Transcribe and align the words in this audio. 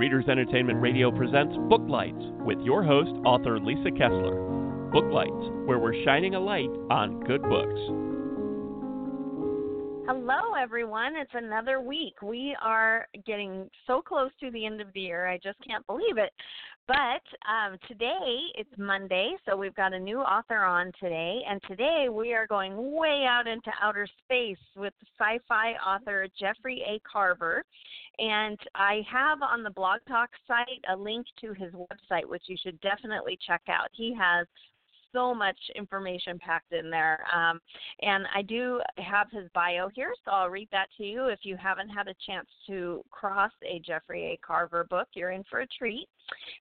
Readers 0.00 0.28
Entertainment 0.30 0.80
Radio 0.80 1.10
presents 1.10 1.54
Booklights 1.68 2.24
with 2.46 2.58
your 2.60 2.82
host, 2.82 3.10
author 3.26 3.60
Lisa 3.60 3.90
Kessler. 3.90 4.88
Booklights, 4.90 5.66
where 5.66 5.78
we're 5.78 6.02
shining 6.06 6.34
a 6.36 6.40
light 6.40 6.70
on 6.90 7.20
good 7.24 7.42
books. 7.42 7.78
Hello, 10.08 10.54
everyone. 10.58 11.16
It's 11.16 11.30
another 11.34 11.82
week. 11.82 12.22
We 12.22 12.56
are 12.62 13.08
getting 13.26 13.68
so 13.86 14.00
close 14.00 14.30
to 14.40 14.50
the 14.50 14.64
end 14.64 14.80
of 14.80 14.86
the 14.94 15.00
year. 15.00 15.28
I 15.28 15.36
just 15.36 15.58
can't 15.68 15.86
believe 15.86 16.16
it. 16.16 16.32
But 16.88 17.22
um, 17.46 17.76
today, 17.86 18.38
it's 18.54 18.70
Monday, 18.78 19.34
so 19.44 19.54
we've 19.54 19.76
got 19.76 19.92
a 19.92 19.98
new 19.98 20.20
author 20.20 20.64
on 20.64 20.92
today. 20.98 21.42
And 21.46 21.60
today, 21.68 22.06
we 22.10 22.32
are 22.32 22.46
going 22.46 22.90
way 22.90 23.26
out 23.28 23.46
into 23.46 23.70
outer 23.82 24.08
space 24.24 24.56
with 24.76 24.94
sci 25.18 25.40
fi 25.46 25.72
author 25.74 26.26
Jeffrey 26.40 26.82
A. 26.88 26.98
Carver. 27.06 27.64
And 28.18 28.58
I 28.74 29.02
have 29.10 29.42
on 29.42 29.62
the 29.62 29.70
Blog 29.70 30.00
Talk 30.06 30.30
site 30.46 30.84
a 30.92 30.96
link 30.96 31.26
to 31.40 31.52
his 31.52 31.72
website, 31.72 32.26
which 32.26 32.44
you 32.46 32.56
should 32.62 32.80
definitely 32.80 33.38
check 33.46 33.62
out. 33.68 33.88
He 33.92 34.14
has 34.18 34.46
so 35.12 35.34
much 35.34 35.58
information 35.74 36.38
packed 36.38 36.72
in 36.72 36.90
there. 36.90 37.24
Um, 37.34 37.60
and 38.00 38.26
I 38.34 38.42
do 38.42 38.80
have 38.98 39.28
his 39.30 39.48
bio 39.54 39.88
here, 39.94 40.12
so 40.24 40.30
I'll 40.30 40.50
read 40.50 40.68
that 40.72 40.86
to 40.98 41.04
you. 41.04 41.26
If 41.26 41.40
you 41.42 41.56
haven't 41.56 41.88
had 41.88 42.08
a 42.08 42.14
chance 42.26 42.48
to 42.68 43.02
cross 43.10 43.52
a 43.64 43.80
Jeffrey 43.80 44.32
A. 44.32 44.46
Carver 44.46 44.84
book, 44.88 45.08
you're 45.14 45.32
in 45.32 45.44
for 45.50 45.60
a 45.60 45.66
treat. 45.66 46.08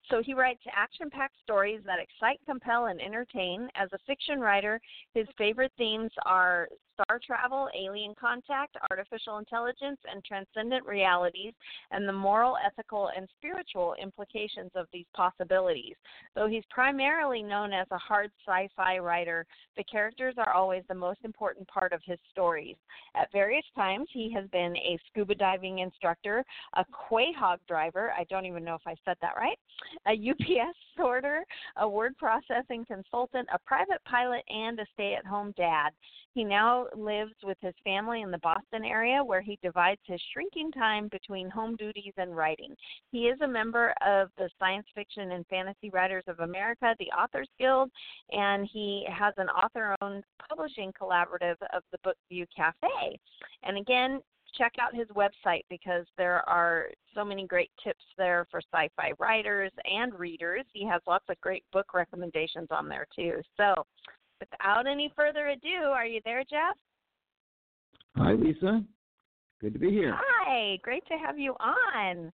So 0.10 0.24
he 0.24 0.34
writes 0.34 0.62
action 0.74 1.10
packed 1.10 1.36
stories 1.44 1.82
that 1.86 2.00
excite, 2.00 2.40
compel, 2.46 2.86
and 2.86 3.02
entertain. 3.02 3.70
As 3.76 3.90
a 3.94 4.00
fiction 4.08 4.40
writer, 4.40 4.80
his 5.14 5.28
favorite 5.38 5.72
themes 5.78 6.12
are 6.26 6.68
star 6.94 7.20
travel, 7.26 7.70
alien 7.78 8.14
contact, 8.20 8.76
artificial 8.90 9.38
intelligence, 9.38 10.00
and 10.12 10.24
transcendent 10.26 10.86
realities, 10.86 11.54
and 11.92 12.08
the 12.08 12.14
moral, 12.14 12.58
ethical, 12.66 13.10
and 13.16 13.28
spiritual 13.38 13.96
implications 14.02 14.72
of 14.76 14.88
these 14.92 15.06
possibilities. 15.16 15.96
Though 16.36 16.48
he's 16.48 16.64
primarily 16.70 17.42
known 17.42 17.72
as 17.74 17.88
a 17.92 17.98
hard 17.98 18.32
sci 18.46 18.68
fi 18.76 18.98
writer, 18.98 19.46
the 19.78 19.84
characters 19.86 20.36
are 20.38 20.54
always 20.54 20.84
the 20.88 20.96
most 20.96 21.20
important 21.24 21.68
part 21.68 21.94
of 21.94 22.02
his 22.06 22.20
stories. 22.32 22.76
At 23.16 23.32
various 23.32 23.66
times, 23.76 24.08
he 24.12 24.32
has 24.34 24.46
been 24.50 24.76
a 24.78 25.00
scuba 25.08 25.36
diving 25.36 25.80
instructor, 25.80 26.44
a 26.76 26.86
quahog 26.86 27.60
driver, 27.68 28.12
I 28.18 28.24
don't 28.26 28.46
even 28.46 28.64
know 28.64 28.76
if 28.76 28.86
I 28.86 28.96
said 29.06 29.18
that 29.22 29.36
right, 29.38 29.59
a 30.08 30.12
UPS 30.12 30.78
sorter, 30.98 31.46
a 31.78 31.88
word 31.88 32.16
processing 32.18 32.86
consultant, 32.86 33.48
a 33.54 33.60
private 33.60 34.04
pilot, 34.06 34.44
and 34.50 34.80
a 34.80 34.86
stay 34.94 35.16
at 35.16 35.26
home 35.26 35.54
dad. 35.58 35.90
He 36.34 36.44
now 36.44 36.88
lives 36.96 37.34
with 37.44 37.58
his 37.62 37.74
family 37.84 38.22
in 38.22 38.32
the 38.32 38.38
Boston 38.40 38.86
area 38.86 39.24
where 39.24 39.42
he 39.42 39.58
divides 39.64 40.02
his 40.06 40.22
shrinking 40.32 40.72
time 40.72 41.08
between 41.12 41.50
home 41.50 41.76
duties 41.76 42.14
and 42.18 42.36
writing. 42.36 42.76
He 43.12 43.28
is 43.28 43.40
a 43.42 43.48
member 43.48 43.94
of 44.06 44.30
the 44.38 44.50
Science 44.60 44.86
Fiction 44.94 45.32
and 45.32 45.46
Fantasy 45.48 45.90
Writers 45.90 46.24
of 46.28 46.40
America, 46.40 46.96
the 47.00 47.12
Authors 47.18 47.50
Guild, 47.60 47.90
and 48.32 48.68
he 48.72 49.06
has 49.10 49.34
an 49.38 49.50
author 49.50 49.96
owned 50.02 50.24
publishing 50.48 50.94
collaborative 51.00 51.56
of 51.74 51.84
the 51.92 51.98
Bookview 52.06 52.46
Cafe. 52.56 53.20
And 53.64 53.78
again, 53.78 54.22
check 54.58 54.74
out 54.80 54.96
his 54.96 55.08
website 55.10 55.64
because 55.70 56.06
there 56.18 56.48
are 56.48 56.88
so 57.16 57.24
many 57.24 57.46
great 57.48 57.72
tips 57.84 58.04
there 58.18 58.46
for 58.50 58.62
sci 58.74 58.90
fi 58.96 59.12
writers 59.20 59.72
and 59.86 60.14
readers. 60.18 60.66
He 60.74 60.88
has 60.88 61.02
lots 61.08 61.26
of 61.30 61.40
great 61.42 61.64
book 61.72 61.94
recommendations 61.94 62.68
on 62.72 62.88
there 62.88 63.08
too. 63.16 63.42
So, 63.58 63.74
without 64.40 64.88
any 64.88 65.12
further 65.16 65.48
ado, 65.48 65.90
are 65.92 66.06
you 66.06 66.22
there, 66.26 66.44
Jeff? 66.50 66.76
Hi, 68.18 68.34
Lisa. 68.34 68.84
Good 69.62 69.74
to 69.74 69.80
be 69.80 69.92
here. 69.92 70.18
Hi, 70.18 70.78
great 70.84 71.06
to 71.08 71.16
have 71.16 71.38
you 71.38 71.54
on. 71.60 72.32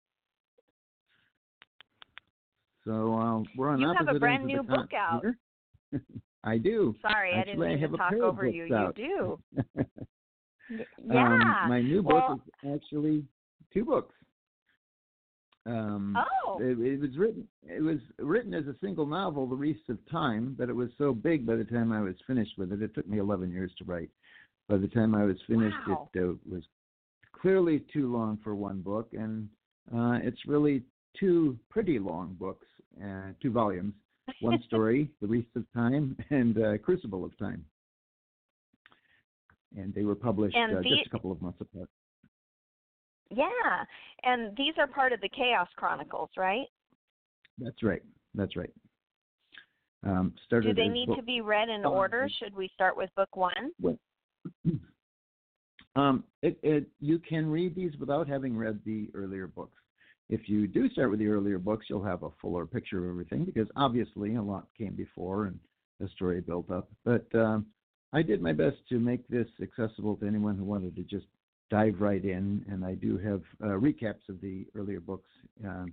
So 2.84 3.14
uh, 3.14 3.42
we're 3.56 3.70
on 3.70 3.80
you 3.80 3.92
have 3.96 4.14
a 4.14 4.18
brand 4.18 4.44
new 4.44 4.62
book 4.62 4.90
out. 4.94 5.24
I 6.44 6.56
do. 6.56 6.94
Sorry, 7.02 7.32
Actually, 7.32 7.40
I 7.40 7.44
didn't 7.44 7.60
mean 7.60 7.78
have 7.80 7.90
to 7.90 7.96
talk 7.96 8.12
over 8.14 8.46
you. 8.46 8.72
out. 8.72 8.96
You 8.96 9.38
do. 9.66 9.84
Y- 10.70 10.84
Um, 11.10 11.68
my 11.68 11.80
new 11.82 12.02
well, 12.02 12.36
book 12.36 12.40
is 12.64 12.74
actually 12.74 13.24
two 13.72 13.84
books. 13.84 14.14
Um, 15.64 16.16
Oh. 16.46 16.58
it, 16.60 16.78
it 16.78 17.00
was 17.00 17.16
written. 17.18 17.48
It 17.64 17.82
was 17.82 17.98
written 18.18 18.54
as 18.54 18.66
a 18.68 18.76
single 18.80 19.06
novel, 19.06 19.46
The 19.48 19.56
Reefs 19.56 19.88
of 19.88 19.98
Time, 20.08 20.54
but 20.58 20.68
it 20.68 20.72
was 20.76 20.90
so 20.96 21.12
big 21.12 21.44
by 21.44 21.56
the 21.56 21.64
time 21.64 21.92
I 21.92 22.00
was 22.00 22.14
finished 22.26 22.56
with 22.56 22.72
it. 22.72 22.82
It 22.82 22.94
took 22.94 23.08
me 23.08 23.18
11 23.18 23.50
years 23.50 23.72
to 23.78 23.84
write. 23.84 24.10
By 24.68 24.76
the 24.78 24.88
time 24.88 25.14
I 25.14 25.24
was 25.24 25.36
finished, 25.46 25.76
Wow. 25.88 26.08
it 26.14 26.20
uh, 26.22 26.34
was 26.48 26.62
clearly 27.32 27.80
too 27.92 28.10
long 28.12 28.38
for 28.44 28.54
one 28.54 28.80
book, 28.80 29.08
and 29.12 29.48
uh, 29.94 30.18
it's 30.22 30.46
really 30.46 30.82
two 31.18 31.58
pretty 31.68 31.98
long 31.98 32.34
books, 32.38 32.66
uh, 33.02 33.32
two 33.40 33.50
volumes. 33.50 33.94
One 34.40 34.60
story, 34.66 35.10
The 35.20 35.26
Reefs 35.26 35.54
of 35.56 35.64
Time, 35.72 36.16
and 36.30 36.58
uh, 36.58 36.78
Crucible 36.78 37.24
of 37.24 37.36
Time. 37.38 37.64
And 39.74 39.94
they 39.94 40.04
were 40.04 40.14
published 40.14 40.56
uh, 40.56 40.82
the- 40.82 40.88
just 40.88 41.06
a 41.06 41.10
couple 41.10 41.32
of 41.32 41.40
months 41.42 41.60
apart. 41.60 41.88
Yeah, 43.30 43.84
and 44.22 44.56
these 44.56 44.74
are 44.78 44.86
part 44.86 45.12
of 45.12 45.20
the 45.20 45.28
Chaos 45.28 45.68
Chronicles, 45.76 46.30
right? 46.36 46.66
That's 47.58 47.82
right. 47.82 48.02
That's 48.34 48.54
right. 48.54 48.72
Um, 50.04 50.32
started 50.46 50.76
Do 50.76 50.82
they 50.82 50.88
need 50.88 51.08
book- 51.08 51.16
to 51.16 51.22
be 51.24 51.40
read 51.40 51.68
in 51.68 51.84
order? 51.84 52.28
Should 52.38 52.54
we 52.54 52.68
start 52.74 52.96
with 52.96 53.10
book 53.16 53.34
one? 53.34 53.72
Well, 53.80 53.98
um, 55.96 56.22
it, 56.42 56.58
it, 56.62 56.86
you 57.00 57.18
can 57.18 57.50
read 57.50 57.74
these 57.74 57.96
without 57.98 58.28
having 58.28 58.56
read 58.56 58.78
the 58.84 59.10
earlier 59.14 59.48
books. 59.48 59.80
If 60.28 60.48
you 60.48 60.66
do 60.68 60.88
start 60.90 61.10
with 61.10 61.18
the 61.18 61.28
earlier 61.28 61.58
books, 61.58 61.86
you'll 61.88 62.04
have 62.04 62.22
a 62.22 62.30
fuller 62.40 62.66
picture 62.66 63.04
of 63.04 63.10
everything 63.10 63.44
because 63.44 63.68
obviously 63.74 64.36
a 64.36 64.42
lot 64.42 64.66
came 64.76 64.94
before 64.94 65.46
and 65.46 65.58
the 65.98 66.08
story 66.10 66.40
built 66.40 66.70
up. 66.70 66.88
But 67.04 67.26
um, 67.34 67.66
I 68.16 68.22
did 68.22 68.40
my 68.40 68.54
best 68.54 68.78
to 68.88 68.98
make 68.98 69.28
this 69.28 69.46
accessible 69.62 70.16
to 70.16 70.26
anyone 70.26 70.56
who 70.56 70.64
wanted 70.64 70.96
to 70.96 71.02
just 71.02 71.26
dive 71.68 71.96
right 72.00 72.24
in, 72.24 72.64
and 72.66 72.82
I 72.82 72.94
do 72.94 73.18
have 73.18 73.42
uh, 73.62 73.74
recaps 73.78 74.26
of 74.30 74.40
the 74.40 74.66
earlier 74.74 75.00
books 75.00 75.28
um, 75.62 75.92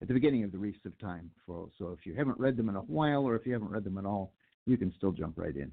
at 0.00 0.06
the 0.06 0.14
beginning 0.14 0.44
of 0.44 0.52
the 0.52 0.58
Reefs 0.58 0.78
of 0.86 0.96
Time. 1.00 1.28
For, 1.44 1.66
so 1.76 1.88
if 1.88 2.06
you 2.06 2.14
haven't 2.14 2.38
read 2.38 2.56
them 2.56 2.68
in 2.68 2.76
a 2.76 2.82
while, 2.82 3.24
or 3.24 3.34
if 3.34 3.44
you 3.44 3.52
haven't 3.52 3.70
read 3.70 3.82
them 3.82 3.98
at 3.98 4.06
all, 4.06 4.32
you 4.64 4.76
can 4.76 4.94
still 4.96 5.10
jump 5.10 5.38
right 5.38 5.56
in. 5.56 5.72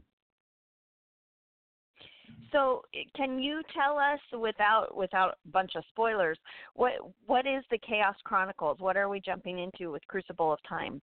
So, 2.51 2.81
can 3.15 3.37
you 3.37 3.61
tell 3.75 3.99
us 3.99 4.19
without 4.39 4.97
without 4.97 5.35
a 5.45 5.49
bunch 5.49 5.73
of 5.75 5.83
spoilers 5.89 6.39
what 6.73 6.93
what 7.27 7.45
is 7.45 7.63
the 7.69 7.77
Chaos 7.77 8.15
Chronicles? 8.23 8.79
What 8.79 8.97
are 8.97 9.09
we 9.09 9.19
jumping 9.19 9.59
into 9.59 9.91
with 9.91 10.01
Crucible 10.07 10.51
of 10.51 10.59
Time? 10.67 11.03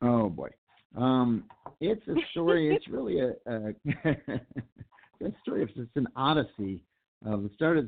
Oh 0.00 0.30
boy, 0.30 0.48
um, 0.96 1.44
it's 1.80 2.06
a 2.08 2.14
story. 2.30 2.74
it's 2.74 2.88
really 2.88 3.20
a, 3.20 3.32
a, 3.46 3.68
a 5.26 5.32
story. 5.42 5.62
It's 5.74 5.90
an 5.96 6.08
odyssey. 6.16 6.84
Uh, 7.26 7.36
the 7.36 7.50
start 7.54 7.78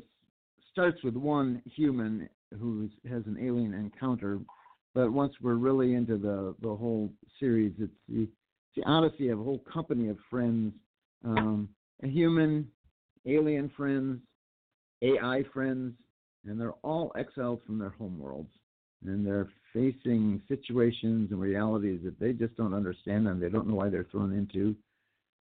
starts 0.73 1.03
with 1.03 1.15
one 1.15 1.63
human 1.65 2.29
who 2.59 2.89
has 3.09 3.23
an 3.27 3.37
alien 3.41 3.75
encounter, 3.75 4.39
but 4.95 5.13
once 5.13 5.35
we're 5.41 5.55
really 5.55 5.95
into 5.95 6.17
the 6.17 6.55
the 6.61 6.75
whole 6.75 7.11
series, 7.41 7.73
it's 7.79 7.93
the, 8.09 8.23
it's 8.23 8.33
the 8.77 8.85
odyssey 8.85 9.29
of 9.29 9.41
a 9.41 9.43
whole 9.43 9.63
company 9.73 10.09
of 10.09 10.17
friends, 10.31 10.73
um, 11.25 11.69
a 12.03 12.09
human, 12.09 12.69
alien 13.27 13.71
friends, 13.77 14.21
AI 15.03 15.43
friends, 15.53 15.95
and 16.47 16.61
they're 16.61 16.75
all 16.83 17.13
exiled 17.17 17.61
from 17.67 17.79
their 17.79 17.91
home 17.91 18.19
worlds 18.19 18.51
and 19.07 19.27
they're 19.27 19.49
facing 19.73 20.41
situations 20.49 21.31
and 21.31 21.41
realities 21.41 22.01
that 22.05 22.19
they 22.19 22.33
just 22.33 22.57
don't 22.57 22.75
understand 22.75 23.29
and 23.29 23.43
they 23.43 23.49
don't 23.49 23.67
know 23.67 23.75
why 23.75 23.89
they're 23.89 24.07
thrown 24.11 24.33
into. 24.33 24.75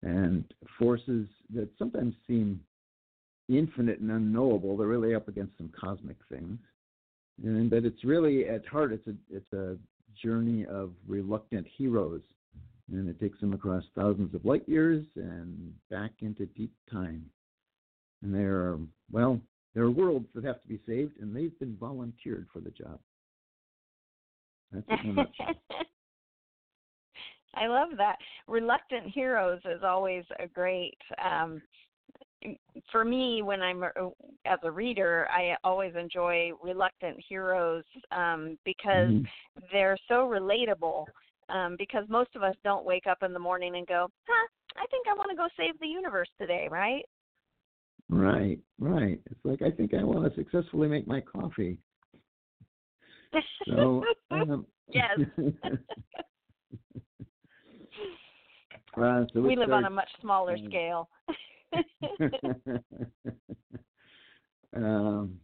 And 0.02 0.44
forces 0.78 1.26
that 1.54 1.68
sometimes 1.78 2.14
seem 2.26 2.60
infinite 3.48 3.98
and 3.98 4.10
unknowable 4.10 4.76
they're 4.76 4.86
really 4.86 5.14
up 5.14 5.26
against 5.26 5.56
some 5.56 5.72
cosmic 5.78 6.18
things. 6.30 6.58
And 7.42 7.70
but 7.70 7.84
it's 7.84 8.04
really 8.04 8.48
at 8.48 8.66
heart 8.66 8.92
it's 8.92 9.06
a 9.08 9.14
it's 9.30 9.52
a 9.52 9.76
journey 10.22 10.66
of 10.66 10.92
reluctant 11.06 11.66
heroes. 11.76 12.22
And 12.92 13.08
it 13.08 13.20
takes 13.20 13.38
them 13.40 13.52
across 13.52 13.84
thousands 13.94 14.34
of 14.34 14.44
light 14.44 14.66
years 14.66 15.04
and 15.16 15.74
back 15.90 16.12
into 16.20 16.46
deep 16.46 16.72
time. 16.90 17.24
And 18.22 18.32
there 18.32 18.56
are 18.56 18.78
well 19.10 19.40
there 19.74 19.82
are 19.82 19.90
worlds 19.90 20.28
that 20.34 20.44
have 20.44 20.62
to 20.62 20.68
be 20.68 20.78
saved 20.86 21.18
and 21.20 21.34
they've 21.34 21.58
been 21.58 21.76
volunteered 21.76 22.46
for 22.52 22.60
the 22.60 22.70
job 22.70 23.00
I 27.54 27.66
love 27.66 27.88
that. 27.96 28.16
Reluctant 28.46 29.06
heroes 29.12 29.60
is 29.64 29.82
always 29.82 30.24
a 30.38 30.46
great. 30.46 30.98
Um, 31.22 31.60
for 32.92 33.04
me, 33.04 33.42
when 33.42 33.62
I'm 33.62 33.82
as 34.44 34.58
a 34.62 34.70
reader, 34.70 35.26
I 35.30 35.56
always 35.64 35.94
enjoy 35.96 36.52
reluctant 36.62 37.18
heroes 37.28 37.84
um, 38.12 38.58
because 38.64 39.10
Mhm. 39.10 39.26
they're 39.72 39.98
so 40.06 40.28
relatable. 40.28 41.06
Um, 41.50 41.76
because 41.76 42.06
most 42.10 42.36
of 42.36 42.42
us 42.42 42.54
don't 42.62 42.84
wake 42.84 43.06
up 43.06 43.22
in 43.22 43.32
the 43.32 43.38
morning 43.38 43.76
and 43.76 43.86
go, 43.86 44.10
"Huh, 44.28 44.48
I 44.76 44.86
think 44.88 45.08
I 45.08 45.14
want 45.14 45.30
to 45.30 45.36
go 45.36 45.48
save 45.56 45.78
the 45.80 45.88
universe 45.88 46.28
today," 46.38 46.68
right? 46.68 47.08
Right, 48.10 48.60
right. 48.78 49.20
It's 49.30 49.44
like 49.44 49.62
I 49.62 49.70
think 49.70 49.94
I 49.94 50.04
want 50.04 50.28
to 50.28 50.34
successfully 50.34 50.88
make 50.88 51.06
my 51.06 51.22
coffee. 51.22 51.78
So 53.66 54.04
um, 54.30 54.66
yes. 54.88 55.18
uh, 58.96 59.24
so 59.32 59.40
we 59.40 59.56
live 59.56 59.72
on 59.72 59.84
a 59.84 59.90
much 59.90 60.08
smaller 60.20 60.54
um, 60.54 60.66
scale. 60.68 61.08
um, 64.76 65.40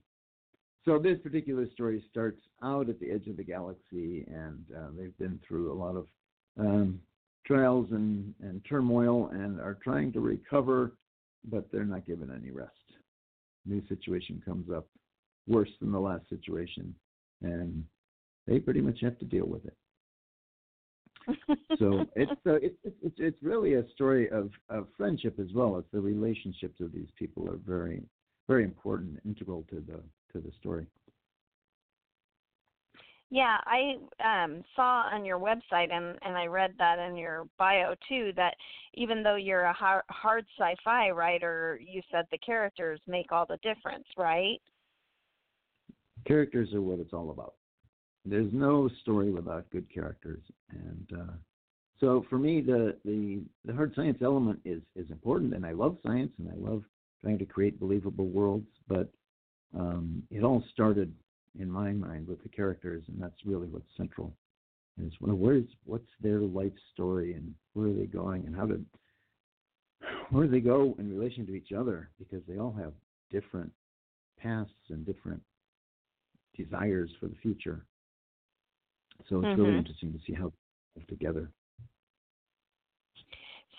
so 0.85 0.99
this 0.99 1.19
particular 1.23 1.67
story 1.73 2.05
starts 2.11 2.41
out 2.63 2.89
at 2.89 3.01
the 3.01 3.11
edge 3.11 3.27
of 3.27 3.37
the 3.37 3.45
galaxy, 3.45 4.25
and 4.29 4.65
uh, 4.77 4.89
they've 4.97 5.17
been 5.19 5.41
through 5.47 5.73
a 5.73 5.75
lot 5.79 5.97
of 5.97 6.07
um, 6.59 7.01
trials 7.47 7.89
and, 7.91 8.35
and 8.43 8.63
turmoil, 8.69 9.29
and 9.33 9.61
are 9.61 9.79
trying 9.83 10.13
to 10.13 10.21
recover, 10.21 10.93
but 11.51 11.71
they're 11.73 11.85
not 11.85 12.07
given 12.07 12.31
any 12.35 12.51
rest. 12.51 12.71
New 13.67 13.83
situation 13.89 14.43
comes 14.45 14.71
up, 14.71 14.87
worse 15.47 15.71
than 15.81 15.91
the 15.91 16.01
last 16.01 16.29
situation, 16.29 16.95
and 17.43 17.85
they 18.47 18.59
pretty 18.59 18.81
much 18.81 18.99
have 19.01 19.19
to 19.19 19.25
deal 19.25 19.47
with 19.47 19.65
it. 19.65 19.77
So 21.79 22.05
it's 22.17 22.33
uh, 22.47 22.55
it's 22.55 22.77
it's 22.85 23.17
it's 23.19 23.43
really 23.43 23.75
a 23.75 23.89
story 23.91 24.29
of 24.31 24.51
of 24.69 24.89
friendship 24.97 25.39
as 25.41 25.53
well. 25.55 25.79
It's 25.79 25.89
the 25.93 26.01
relationships 26.01 26.81
of 26.81 26.93
these 26.93 27.09
people 27.19 27.49
are 27.49 27.59
very 27.67 28.03
very 28.49 28.65
important, 28.65 29.21
integral 29.25 29.65
to 29.71 29.77
the 29.77 30.03
to 30.33 30.45
the 30.45 30.53
story. 30.59 30.87
Yeah, 33.31 33.57
I 33.67 33.97
um, 34.23 34.63
saw 34.77 35.09
on 35.13 35.25
your 35.25 35.41
website, 35.41 35.91
and, 35.91 36.17
and 36.23 36.37
I 36.37 36.47
read 36.47 36.75
that 36.79 37.01
in 37.01 37.17
your 37.17 37.49
bio 37.59 37.97
too, 38.09 38.33
that 38.37 38.55
even 38.95 39.25
though 39.25 39.35
you're 39.35 39.65
a 39.65 39.73
hard, 39.73 40.05
hard 40.09 40.47
sci 40.57 40.77
fi 40.85 41.11
writer, 41.11 41.81
you 41.85 42.01
said 42.13 42.27
the 42.31 42.39
characters 42.39 43.01
make 43.09 43.33
all 43.33 43.45
the 43.45 43.57
difference, 43.57 44.05
right? 44.17 44.61
Characters 46.27 46.73
are 46.73 46.81
what 46.81 47.01
it's 47.01 47.13
all 47.13 47.31
about. 47.31 47.55
There's 48.25 48.53
no 48.53 48.89
story 49.03 49.31
without 49.31 49.69
good 49.71 49.93
characters, 49.93 50.43
and 50.71 51.09
uh, 51.13 51.33
so 52.01 52.25
for 52.29 52.39
me, 52.39 52.61
the, 52.61 52.97
the 53.05 53.43
the 53.65 53.75
hard 53.75 53.93
science 53.95 54.19
element 54.23 54.61
is 54.65 54.83
is 54.97 55.11
important, 55.11 55.55
and 55.55 55.65
I 55.65 55.73
love 55.73 55.99
science, 56.03 56.33
and 56.39 56.49
I 56.51 56.57
love 56.57 56.83
trying 57.23 57.39
to 57.39 57.47
create 57.47 57.79
believable 57.79 58.27
worlds. 58.27 58.69
But 58.89 59.09
um, 59.79 60.23
it 60.31 60.43
all 60.43 60.65
started 60.73 61.13
in 61.59 61.71
my 61.71 61.93
mind 61.93 62.27
with 62.27 62.43
the 62.43 62.49
characters, 62.49 63.05
and 63.09 63.23
that's 63.23 63.45
really 63.45 63.69
what's 63.69 63.87
central. 63.97 64.35
Is 65.01 65.13
well, 65.21 65.37
where's 65.37 65.65
what's 65.85 66.09
their 66.21 66.41
life 66.41 66.73
story, 66.93 67.35
and 67.35 67.55
where 67.75 67.89
are 67.89 67.93
they 67.93 68.07
going, 68.07 68.47
and 68.47 68.55
how 68.55 68.67
did 68.67 68.85
where 70.31 70.47
do 70.47 70.51
they 70.51 70.61
go 70.61 70.95
in 70.99 71.17
relation 71.17 71.47
to 71.47 71.55
each 71.55 71.73
other? 71.73 72.11
Because 72.19 72.43
they 72.49 72.59
all 72.59 72.75
have 72.79 72.93
different 73.31 73.73
pasts 74.39 74.73
and 74.91 75.07
different 75.07 75.43
desires 76.57 77.11
for 77.21 77.27
the 77.29 77.37
future. 77.37 77.87
So 79.29 79.43
it's 79.43 79.59
really 79.59 79.75
Mhm. 79.75 79.79
interesting 79.79 80.13
to 80.13 80.19
see 80.21 80.33
how 80.33 80.51
they 80.51 81.01
live 81.01 81.07
together. 81.09 81.53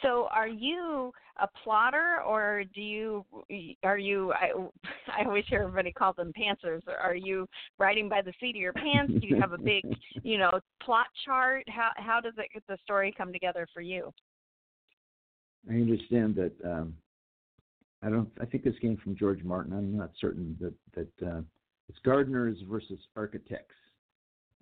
So, 0.02 0.28
are 0.28 0.48
you 0.48 1.14
a 1.38 1.48
plotter, 1.64 2.22
or 2.22 2.64
do 2.66 2.82
you 2.82 3.26
are 3.84 3.98
you? 3.98 4.34
I, 4.34 4.52
I 5.08 5.24
always 5.24 5.46
hear 5.48 5.62
everybody 5.62 5.92
call 5.92 6.14
them 6.14 6.34
pantsers. 6.34 6.82
Are 6.88 7.16
you 7.16 7.48
writing 7.78 8.10
by 8.10 8.22
the 8.22 8.34
seat 8.40 8.56
of 8.56 8.62
your 8.62 8.74
pants? 8.74 9.14
Do 9.22 9.28
you 9.28 9.36
have 9.40 9.54
a 9.54 9.58
big, 9.58 9.84
you 10.24 10.38
know, 10.38 10.60
plot 10.82 11.08
chart? 11.24 11.68
How 11.70 11.92
how 11.96 12.20
does 12.20 12.34
it 12.38 12.64
the 12.68 12.78
story 12.84 13.14
come 13.18 13.32
together 13.32 13.68
for 13.74 13.82
you? 13.82 14.14
I 15.70 15.74
understand 15.74 16.36
that. 16.36 16.54
Um, 16.64 16.96
I 18.04 18.10
don't. 18.10 18.30
I 18.40 18.46
think 18.46 18.64
this 18.64 18.78
came 18.80 18.98
from 18.98 19.16
George 19.16 19.44
Martin. 19.44 19.74
I'm 19.74 19.96
not 19.96 20.12
certain 20.20 20.58
that 20.60 20.74
that 20.94 21.28
uh, 21.28 21.42
it's 21.90 22.00
gardeners 22.00 22.58
versus 22.70 23.00
architects. 23.16 23.76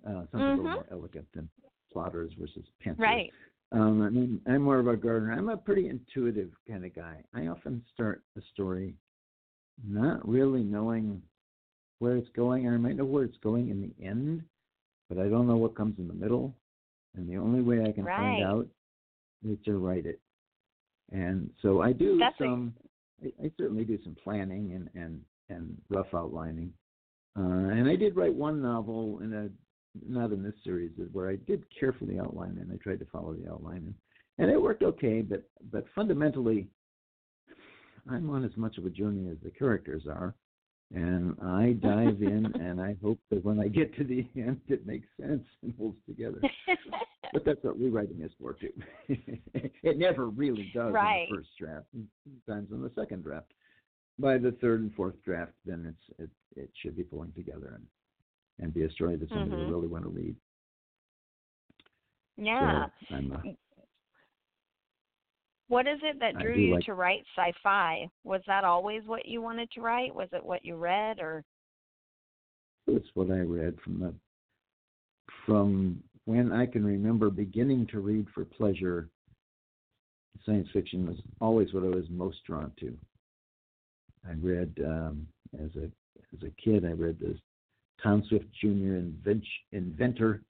Uh, 0.06 0.26
something 0.30 0.40
a 0.40 0.48
little 0.56 0.64
Mhm. 0.64 0.74
more 0.74 0.86
elegant 0.90 1.26
than 1.32 1.48
plotters 1.90 2.32
versus 2.34 2.66
painters. 2.80 2.98
Right. 3.00 3.32
Um, 3.72 4.02
I 4.02 4.10
mean, 4.10 4.40
I'm 4.46 4.62
more 4.62 4.78
of 4.78 4.86
a 4.86 4.96
gardener. 4.96 5.32
I'm 5.32 5.48
a 5.48 5.56
pretty 5.56 5.88
intuitive 5.88 6.52
kind 6.68 6.84
of 6.84 6.94
guy. 6.94 7.24
I 7.32 7.46
often 7.46 7.82
start 7.92 8.22
a 8.36 8.42
story 8.52 8.96
not 9.82 10.26
really 10.28 10.62
knowing 10.62 11.22
where 11.98 12.16
it's 12.16 12.28
going. 12.30 12.68
I 12.68 12.76
might 12.76 12.96
know 12.96 13.04
where 13.06 13.24
it's 13.24 13.38
going 13.38 13.70
in 13.70 13.80
the 13.80 14.04
end, 14.04 14.44
but 15.08 15.18
I 15.18 15.28
don't 15.28 15.46
know 15.46 15.56
what 15.56 15.74
comes 15.74 15.98
in 15.98 16.06
the 16.06 16.14
middle. 16.14 16.54
And 17.14 17.28
the 17.28 17.36
only 17.38 17.62
way 17.62 17.82
I 17.82 17.92
can 17.92 18.04
Right. 18.04 18.16
find 18.16 18.42
out 18.42 18.68
is 19.42 19.58
to 19.64 19.78
write 19.78 20.04
it. 20.06 20.20
And 21.10 21.52
so 21.60 21.80
I 21.80 21.92
do 21.92 22.18
That's 22.18 22.36
some. 22.38 22.74
I 23.22 23.32
I 23.42 23.48
certainly 23.56 23.84
do 23.84 23.96
some 24.02 24.14
planning 24.16 24.72
and 24.72 24.90
and 24.94 25.24
and 25.48 25.82
rough 25.88 26.12
outlining. 26.14 26.72
Uh, 27.36 27.42
and 27.70 27.88
I 27.88 27.96
did 27.96 28.16
write 28.16 28.34
one 28.34 28.62
novel 28.62 29.20
in 29.22 29.32
a 29.32 29.48
not 30.08 30.32
in 30.32 30.42
this 30.42 30.54
series 30.64 30.90
where 31.12 31.28
I 31.30 31.36
did 31.36 31.64
carefully 31.78 32.18
outline 32.18 32.58
and 32.60 32.70
I 32.72 32.76
tried 32.76 32.98
to 32.98 33.06
follow 33.06 33.34
the 33.34 33.50
outline 33.50 33.84
and, 33.86 33.94
and 34.38 34.50
it 34.50 34.60
worked 34.60 34.82
okay. 34.82 35.20
But 35.22 35.42
but 35.72 35.84
fundamentally, 35.94 36.68
I'm 38.10 38.28
on 38.30 38.44
as 38.44 38.56
much 38.56 38.78
of 38.78 38.86
a 38.86 38.90
journey 38.90 39.28
as 39.30 39.36
the 39.42 39.50
characters 39.50 40.02
are, 40.08 40.34
and 40.94 41.36
I 41.40 41.76
dive 41.80 42.22
in 42.22 42.46
and 42.60 42.80
I 42.80 42.96
hope 43.02 43.18
that 43.30 43.44
when 43.44 43.60
I 43.60 43.68
get 43.68 43.94
to 43.96 44.04
the 44.04 44.26
end, 44.36 44.60
it 44.68 44.86
makes 44.86 45.08
sense 45.20 45.44
and 45.62 45.74
holds 45.78 45.98
together. 46.06 46.40
But 47.32 47.44
that's 47.44 47.62
what 47.62 47.78
rewriting 47.78 48.20
is 48.22 48.30
for 48.40 48.52
too. 48.52 48.72
it 49.08 49.98
never 49.98 50.28
really 50.28 50.70
does 50.74 50.92
Right. 50.92 51.26
in 51.28 51.30
the 51.30 51.36
first 51.36 51.48
draft. 51.58 51.86
Sometimes 52.46 52.70
in 52.70 52.82
the 52.82 52.92
second 52.94 53.24
draft. 53.24 53.46
By 54.18 54.38
the 54.38 54.52
third 54.52 54.80
and 54.80 54.94
fourth 54.94 55.20
draft, 55.24 55.52
then 55.64 55.86
it's 55.86 56.18
it 56.20 56.30
it 56.56 56.70
should 56.80 56.96
be 56.96 57.02
pulling 57.02 57.32
together 57.32 57.72
and 57.74 57.86
and 58.60 58.72
be 58.72 58.84
a 58.84 58.90
story 58.90 59.16
that 59.16 59.28
somebody 59.28 59.62
Mhm. 59.62 59.70
really 59.70 59.88
want 59.88 60.04
to 60.04 60.10
read. 60.10 60.36
yeah. 62.36 62.88
So 63.08 63.56
What 65.68 65.86
is 65.88 65.98
it 66.02 66.18
that 66.20 66.36
drew 66.38 66.54
you 66.54 66.74
like- 66.74 66.84
to 66.84 66.94
write 66.94 67.24
sci-fi? 67.34 68.08
Was 68.22 68.44
that 68.46 68.64
always 68.64 69.04
what 69.06 69.26
you 69.26 69.40
wanted 69.40 69.70
to 69.72 69.80
write? 69.80 70.14
Was 70.14 70.28
it 70.32 70.44
what 70.44 70.64
you 70.64 70.76
read, 70.76 71.18
or 71.20 71.44
it's 72.86 73.08
what 73.14 73.30
I 73.30 73.40
read 73.40 73.80
from 73.80 73.98
the 73.98 74.14
from 75.46 76.02
when 76.26 76.52
I 76.52 76.66
can 76.66 76.84
remember 76.84 77.30
beginning 77.30 77.86
to 77.88 78.00
read 78.00 78.28
for 78.30 78.44
pleasure. 78.44 79.10
Science 80.44 80.68
fiction 80.70 81.06
was 81.06 81.20
always 81.40 81.72
what 81.72 81.84
I 81.84 81.88
was 81.88 82.08
most 82.10 82.44
drawn 82.44 82.70
to. 82.76 82.98
I 84.28 84.34
read 84.40 84.72
um, 84.84 85.26
as 85.54 85.70
a 85.76 85.84
as 86.34 86.42
a 86.42 86.50
kid. 86.62 86.84
I 86.84 86.92
read 86.92 87.18
the 87.20 87.38
Tom 88.02 88.24
Swift 88.28 88.46
Jr. 88.60 88.96
Invent, 88.96 89.44
Inventor 89.72 90.42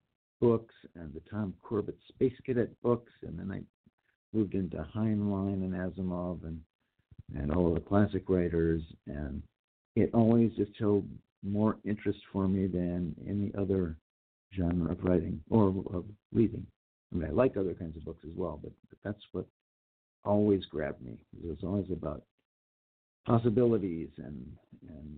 books 0.41 0.75
and 0.95 1.13
the 1.13 1.21
Tom 1.29 1.53
Corbett 1.61 1.97
Space 2.09 2.33
Cadet 2.45 2.69
books, 2.81 3.11
and 3.25 3.37
then 3.37 3.51
I 3.51 3.61
moved 4.35 4.55
into 4.55 4.85
Heinlein 4.95 5.63
and 5.63 5.73
Asimov 5.73 6.43
and 6.43 6.59
and 7.35 7.51
all 7.51 7.73
the 7.73 7.79
classic 7.79 8.23
writers, 8.27 8.81
and 9.07 9.41
it 9.95 10.09
always 10.13 10.51
just 10.55 10.71
held 10.77 11.05
more 11.43 11.77
interest 11.85 12.19
for 12.31 12.47
me 12.47 12.67
than 12.67 13.15
any 13.27 13.51
other 13.57 13.95
genre 14.55 14.91
of 14.91 15.03
writing 15.03 15.41
or 15.49 15.69
of 15.93 16.05
reading. 16.33 16.65
I 17.11 17.17
mean, 17.17 17.29
I 17.29 17.31
like 17.31 17.57
other 17.57 17.73
kinds 17.73 17.95
of 17.97 18.05
books 18.05 18.23
as 18.25 18.35
well, 18.35 18.59
but, 18.61 18.71
but 18.89 18.97
that's 19.03 19.23
what 19.31 19.45
always 20.25 20.65
grabbed 20.65 21.01
me. 21.01 21.17
It 21.43 21.47
was 21.47 21.57
always 21.63 21.89
about 21.91 22.23
possibilities 23.25 24.09
and 24.17 24.45
and 24.89 25.17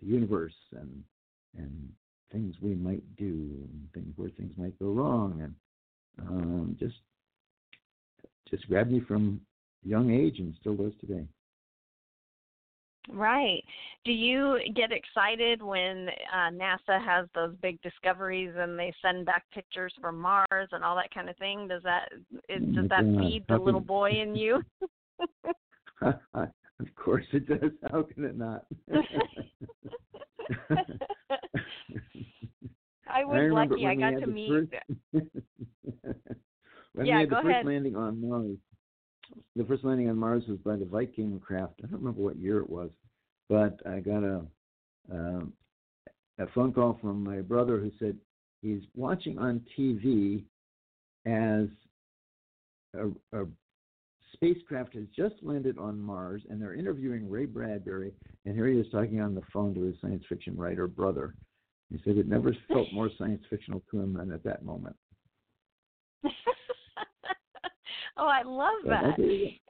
the 0.00 0.06
universe 0.06 0.54
and 0.72 1.02
and 1.56 1.88
things 2.32 2.54
we 2.60 2.74
might 2.74 3.02
do 3.16 3.24
and 3.72 3.88
things 3.94 4.12
where 4.16 4.30
things 4.30 4.52
might 4.56 4.78
go 4.78 4.90
wrong 4.90 5.40
and 5.42 5.54
um, 6.28 6.76
just 6.78 6.96
just 8.50 8.66
grabbed 8.68 8.90
me 8.90 9.00
from 9.00 9.40
young 9.84 10.10
age 10.10 10.38
and 10.38 10.54
still 10.60 10.74
does 10.74 10.92
today. 11.00 11.26
right? 13.12 13.62
Do 14.04 14.12
you 14.12 14.58
get 14.74 14.90
excited 14.92 15.62
when 15.62 16.08
uh, 16.32 16.50
NASA 16.50 17.04
has 17.04 17.26
those 17.34 17.54
big 17.62 17.80
discoveries 17.82 18.52
and 18.56 18.78
they 18.78 18.92
send 19.02 19.26
back 19.26 19.44
pictures 19.52 19.92
from 20.00 20.18
Mars 20.18 20.68
and 20.72 20.84
all 20.84 20.96
that 20.96 21.12
kind 21.12 21.28
of 21.28 21.36
thing? 21.36 21.68
Does 21.68 21.82
that 21.82 22.08
is, 22.48 22.62
Oh 22.62 22.74
does 22.74 22.88
that 22.88 23.04
feed 23.18 23.44
the 23.48 23.58
little 23.58 23.80
boy 23.80 24.20
in 24.20 24.34
you? 24.34 24.62
of 26.80 26.94
course 26.96 27.24
it 27.32 27.46
does. 27.48 27.70
How 27.90 28.02
can 28.02 28.24
it 28.24 28.36
not? 28.36 28.64
I 33.08 33.24
was 33.24 33.36
remember 33.38 33.74
lucky. 33.78 33.86
I 33.86 33.94
got 33.94 34.20
to 34.20 34.26
meet. 34.26 34.50
first- 34.50 34.72
when 36.94 37.06
Yeah, 37.06 37.14
we 37.16 37.20
had 37.20 37.30
go 37.30 37.36
the 37.36 37.42
first 37.42 37.48
ahead. 37.50 37.66
landing 37.66 37.96
on 37.96 38.20
Mars, 38.28 38.56
the 39.54 39.64
first 39.64 39.84
landing 39.84 40.08
on 40.10 40.16
Mars 40.16 40.42
was 40.48 40.58
by 40.58 40.76
the 40.76 40.84
Viking 40.84 41.38
craft. 41.40 41.74
I 41.82 41.86
don't 41.86 41.98
remember 42.00 42.22
what 42.22 42.36
year 42.36 42.58
it 42.58 42.68
was, 42.68 42.90
but 43.48 43.78
I 43.86 44.00
got 44.00 44.22
a 44.24 44.42
um, 45.10 45.52
a 46.38 46.46
phone 46.48 46.72
call 46.72 46.98
from 47.00 47.22
my 47.22 47.40
brother 47.40 47.78
who 47.78 47.90
said 47.98 48.16
he's 48.60 48.82
watching 48.94 49.38
on 49.38 49.62
TV 49.78 50.42
as 51.24 51.68
a, 52.94 53.08
a 53.40 53.46
spacecraft 54.36 54.94
has 54.94 55.04
just 55.16 55.34
landed 55.42 55.76
on 55.78 56.00
Mars 56.00 56.42
and 56.48 56.60
they're 56.60 56.74
interviewing 56.74 57.28
Ray 57.28 57.46
Bradbury, 57.46 58.12
and 58.44 58.54
here 58.54 58.68
he 58.68 58.78
is 58.78 58.86
talking 58.92 59.20
on 59.20 59.34
the 59.34 59.42
phone 59.52 59.74
to 59.74 59.82
his 59.82 59.96
science 60.00 60.24
fiction 60.28 60.56
writer 60.56 60.86
brother. 60.86 61.34
He 61.90 62.00
said 62.04 62.16
it 62.16 62.28
never 62.28 62.56
felt 62.68 62.92
more 62.92 63.10
science 63.18 63.42
fictional 63.48 63.82
to 63.90 64.00
him 64.00 64.14
than 64.14 64.32
at 64.32 64.44
that 64.44 64.64
moment. 64.64 64.96
oh, 68.16 68.26
I 68.26 68.42
love 68.42 68.74
that. 68.86 69.16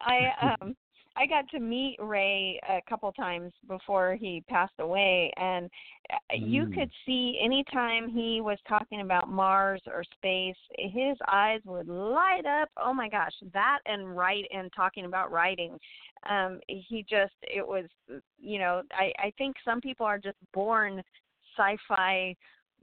I 0.00 0.56
um 0.60 0.76
I 1.16 1.26
got 1.26 1.48
to 1.50 1.60
meet 1.60 1.96
Ray 1.98 2.60
a 2.68 2.80
couple 2.88 3.10
times 3.12 3.52
before 3.66 4.16
he 4.16 4.44
passed 4.48 4.74
away 4.78 5.32
and 5.36 5.70
uh, 6.12 6.34
you 6.34 6.66
Mm. 6.66 6.74
could 6.74 6.90
see 7.04 7.38
anytime 7.40 8.08
he 8.08 8.40
was 8.40 8.58
talking 8.68 9.00
about 9.00 9.28
Mars 9.28 9.82
or 9.86 10.04
space 10.04 10.56
his 10.78 11.16
eyes 11.28 11.60
would 11.64 11.88
light 11.88 12.44
up 12.46 12.68
oh 12.76 12.92
my 12.92 13.08
gosh 13.08 13.32
that 13.52 13.80
and 13.86 14.16
write 14.16 14.46
and 14.52 14.70
talking 14.74 15.06
about 15.06 15.32
writing 15.32 15.78
um 16.28 16.60
he 16.68 17.04
just 17.08 17.34
it 17.42 17.66
was 17.66 17.86
you 18.38 18.58
know 18.58 18.82
I 18.92 19.12
I 19.18 19.32
think 19.38 19.56
some 19.64 19.80
people 19.80 20.06
are 20.06 20.18
just 20.18 20.38
born 20.52 21.02
sci-fi 21.56 22.36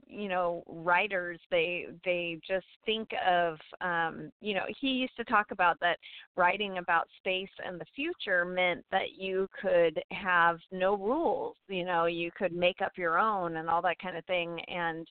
you 0.06 0.28
know 0.28 0.62
writers 0.66 1.38
they 1.50 1.86
they 2.04 2.38
just 2.46 2.66
think 2.84 3.08
of 3.26 3.58
um 3.80 4.30
you 4.40 4.54
know 4.54 4.64
he 4.80 4.88
used 4.88 5.16
to 5.16 5.24
talk 5.24 5.50
about 5.50 5.78
that 5.80 5.98
writing 6.36 6.78
about 6.78 7.08
space 7.18 7.48
and 7.64 7.80
the 7.80 7.86
future 7.94 8.44
meant 8.44 8.84
that 8.90 9.16
you 9.16 9.48
could 9.60 10.00
have 10.10 10.58
no 10.72 10.96
rules 10.96 11.56
you 11.68 11.84
know 11.84 12.06
you 12.06 12.30
could 12.36 12.52
make 12.52 12.80
up 12.82 12.92
your 12.96 13.18
own 13.18 13.56
and 13.56 13.68
all 13.68 13.82
that 13.82 13.98
kind 13.98 14.16
of 14.16 14.24
thing. 14.26 14.60
And 14.68 15.06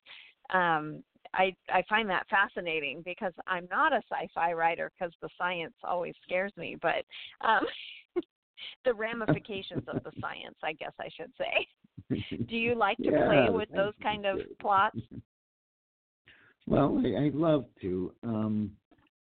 um 0.54 1.04
i 1.34 1.56
i 1.70 1.84
find 1.90 2.10
that 2.10 2.28
fascinating 2.30 3.02
because 3.04 3.34
i'm 3.48 3.68
not 3.72 3.94
a 3.94 4.02
sci-fi 4.12 4.54
writer 4.54 4.92
because 4.98 5.14
the 5.22 5.30
science 5.38 5.74
always 5.84 6.14
scares 6.24 6.52
me 6.58 6.78
but 6.82 7.06
um 7.42 7.66
the 8.86 8.94
ramifications 8.94 9.84
of 9.88 10.04
the 10.04 10.12
science 10.20 10.56
i 10.64 10.74
guess 10.74 10.94
i 11.00 11.10
should 11.16 11.32
say 11.38 11.68
do 12.10 12.56
you 12.56 12.76
like 12.76 13.02
to 13.04 13.12
Yeah, 13.12 13.26
play 13.26 13.50
with 13.50 13.70
those 13.76 13.94
kind 14.02 14.26
of 14.26 14.40
plots 14.60 14.96
Well, 16.68 17.02
I, 17.04 17.26
I'd 17.26 17.36
love 17.36 17.66
to. 17.82 18.14
Um, 18.24 18.72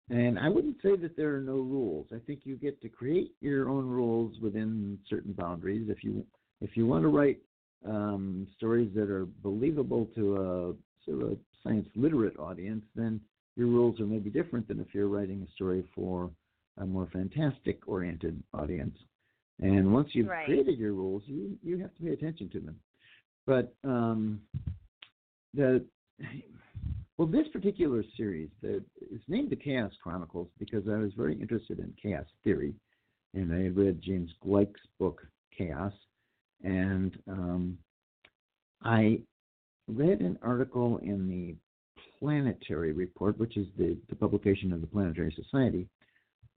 and 0.10 0.38
I 0.38 0.50
wouldn't 0.50 0.78
say 0.84 0.96
that 0.98 1.18
there 1.18 1.36
are 1.36 1.42
no 1.42 1.54
rules. 1.56 2.08
I 2.14 2.20
think 2.20 2.42
you 2.44 2.56
get 2.56 2.82
to 2.82 2.90
create 2.90 3.32
your 3.42 3.70
own 3.70 3.88
rules 3.88 4.40
within 4.40 5.00
certain 5.10 5.34
boundaries. 5.34 5.90
If 5.90 6.04
you 6.04 6.24
if 6.62 6.78
you 6.78 6.86
want 6.86 7.04
to 7.04 7.08
write 7.08 7.40
um, 7.86 8.48
stories 8.56 8.92
that 8.96 9.10
are 9.10 9.26
believable 9.26 10.08
to 10.16 10.36
a 10.36 11.10
sort 11.10 11.24
of 11.24 11.32
a 11.32 11.38
science 11.64 11.88
literate 11.96 12.38
audience, 12.38 12.86
then 12.96 13.20
your 13.56 13.68
rules 13.68 14.00
are 14.00 14.06
maybe 14.06 14.30
different 14.30 14.68
than 14.68 14.80
if 14.80 14.94
you're 14.94 15.08
writing 15.08 15.46
a 15.48 15.52
story 15.54 15.84
for 15.96 16.30
a 16.78 16.86
more 16.86 17.08
fantastic 17.12 17.80
oriented 17.88 18.42
audience. 18.54 18.98
And 19.62 19.94
once 19.94 20.10
you've 20.14 20.28
Right. 20.28 20.46
created 20.46 20.78
your 20.78 20.94
rules, 20.94 21.24
you 21.26 21.58
you 21.64 21.78
have 21.80 21.96
to 21.96 22.04
pay 22.04 22.12
attention 22.12 22.50
to 22.50 22.60
them. 22.60 22.80
But 23.46 23.74
um, 23.84 24.42
the 25.54 25.86
well, 27.18 27.28
this 27.28 27.48
particular 27.50 28.04
series 28.18 28.50
the, 28.62 28.84
is 29.12 29.22
named 29.28 29.50
the 29.50 29.56
Chaos 29.56 29.94
Chronicles 30.04 30.50
because 30.60 30.88
I 30.88 30.98
was 30.98 31.14
very 31.14 31.40
interested 31.40 31.80
in 31.80 31.94
chaos 32.02 32.26
theory, 32.44 32.74
and 33.34 33.54
I 33.54 33.64
had 33.64 33.78
read 33.78 34.02
James 34.02 34.32
Gleick's 34.44 34.82
book 35.00 35.26
Chaos, 35.58 35.94
and 36.64 37.18
um, 37.30 37.78
I 38.84 39.22
read 39.88 40.20
an 40.20 40.38
article 40.42 40.98
in 40.98 41.30
the 41.30 41.56
Planetary 42.20 42.92
Report, 42.92 43.38
which 43.38 43.56
is 43.56 43.68
the, 43.78 43.98
the 44.10 44.16
publication 44.16 44.74
of 44.74 44.82
the 44.82 44.88
Planetary 44.88 45.34
Society, 45.36 45.88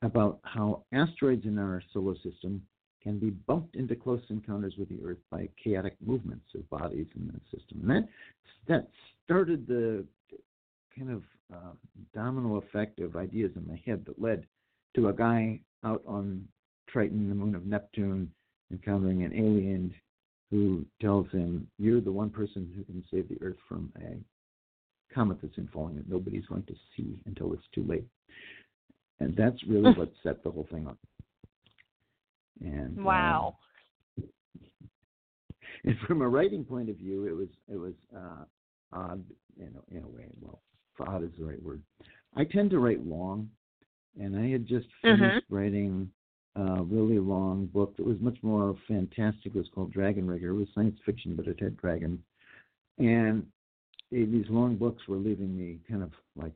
about 0.02 0.40
how 0.42 0.82
asteroids 0.92 1.44
in 1.44 1.58
our 1.58 1.82
solar 1.92 2.14
system 2.16 2.62
can 3.02 3.18
be 3.18 3.30
bumped 3.30 3.76
into 3.76 3.94
close 3.94 4.20
encounters 4.28 4.74
with 4.78 4.88
the 4.88 4.98
Earth 5.04 5.18
by 5.30 5.48
chaotic 5.62 5.96
movements 6.04 6.46
of 6.54 6.68
bodies 6.70 7.06
in 7.16 7.28
the 7.28 7.56
system. 7.56 7.80
And 7.82 7.90
that 7.90 8.08
that 8.66 8.88
started 9.24 9.66
the 9.66 10.04
kind 10.96 11.10
of 11.10 11.22
uh, 11.52 11.72
domino 12.14 12.56
effect 12.56 13.00
of 13.00 13.16
ideas 13.16 13.52
in 13.56 13.66
my 13.66 13.80
head 13.86 14.04
that 14.06 14.20
led 14.20 14.46
to 14.96 15.08
a 15.08 15.12
guy 15.12 15.60
out 15.84 16.02
on 16.06 16.46
Triton, 16.88 17.28
the 17.28 17.34
moon 17.34 17.54
of 17.54 17.66
Neptune, 17.66 18.30
encountering 18.70 19.22
an 19.22 19.32
alien 19.32 19.94
who 20.50 20.84
tells 21.00 21.30
him, 21.30 21.68
"You're 21.78 22.00
the 22.00 22.12
one 22.12 22.30
person 22.30 22.72
who 22.74 22.84
can 22.84 23.04
save 23.10 23.28
the 23.28 23.40
Earth 23.42 23.58
from 23.68 23.92
a 24.00 24.16
comet 25.14 25.38
that's 25.40 25.54
falling 25.72 25.96
that 25.96 26.08
nobody's 26.08 26.46
going 26.46 26.64
to 26.64 26.74
see 26.96 27.20
until 27.26 27.52
it's 27.52 27.68
too 27.74 27.84
late." 27.84 28.06
And 29.20 29.36
that's 29.36 29.62
really 29.64 29.92
what 29.96 30.12
set 30.22 30.42
the 30.42 30.50
whole 30.50 30.66
thing 30.70 30.86
up. 30.86 30.98
And 32.60 32.98
um, 32.98 33.04
wow 33.04 33.56
and 35.84 35.96
from 36.06 36.22
a 36.22 36.28
writing 36.28 36.64
point 36.64 36.88
of 36.88 36.96
view, 36.96 37.26
it 37.26 37.36
was 37.36 37.48
it 37.72 37.76
was 37.76 37.94
uh, 38.16 38.44
odd 38.92 39.24
in 39.58 39.68
a, 39.68 39.96
in 39.96 40.04
a 40.04 40.08
way. 40.08 40.26
Well, 40.40 40.60
odd 41.06 41.24
is 41.24 41.30
the 41.38 41.44
right 41.44 41.62
word. 41.62 41.82
I 42.36 42.44
tend 42.44 42.70
to 42.70 42.78
write 42.78 43.04
long, 43.06 43.48
and 44.20 44.36
I 44.36 44.48
had 44.48 44.66
just 44.66 44.86
finished 45.02 45.46
writing 45.50 46.10
a 46.56 46.82
really 46.82 47.18
long 47.18 47.66
book 47.66 47.96
that 47.96 48.06
was 48.06 48.18
much 48.20 48.36
more 48.42 48.76
fantastic. 48.86 49.54
It 49.54 49.58
was 49.58 49.68
called 49.74 49.92
Dragon 49.92 50.26
Rigger. 50.26 50.50
It 50.50 50.54
was 50.54 50.68
science 50.74 50.98
fiction, 51.06 51.36
but 51.36 51.46
it 51.46 51.60
had 51.60 51.76
dragons. 51.76 52.18
And 52.98 53.46
eh, 54.12 54.24
these 54.26 54.46
long 54.48 54.76
books 54.76 55.06
were 55.06 55.16
leaving 55.16 55.56
me 55.56 55.78
kind 55.88 56.02
of 56.02 56.10
like 56.36 56.52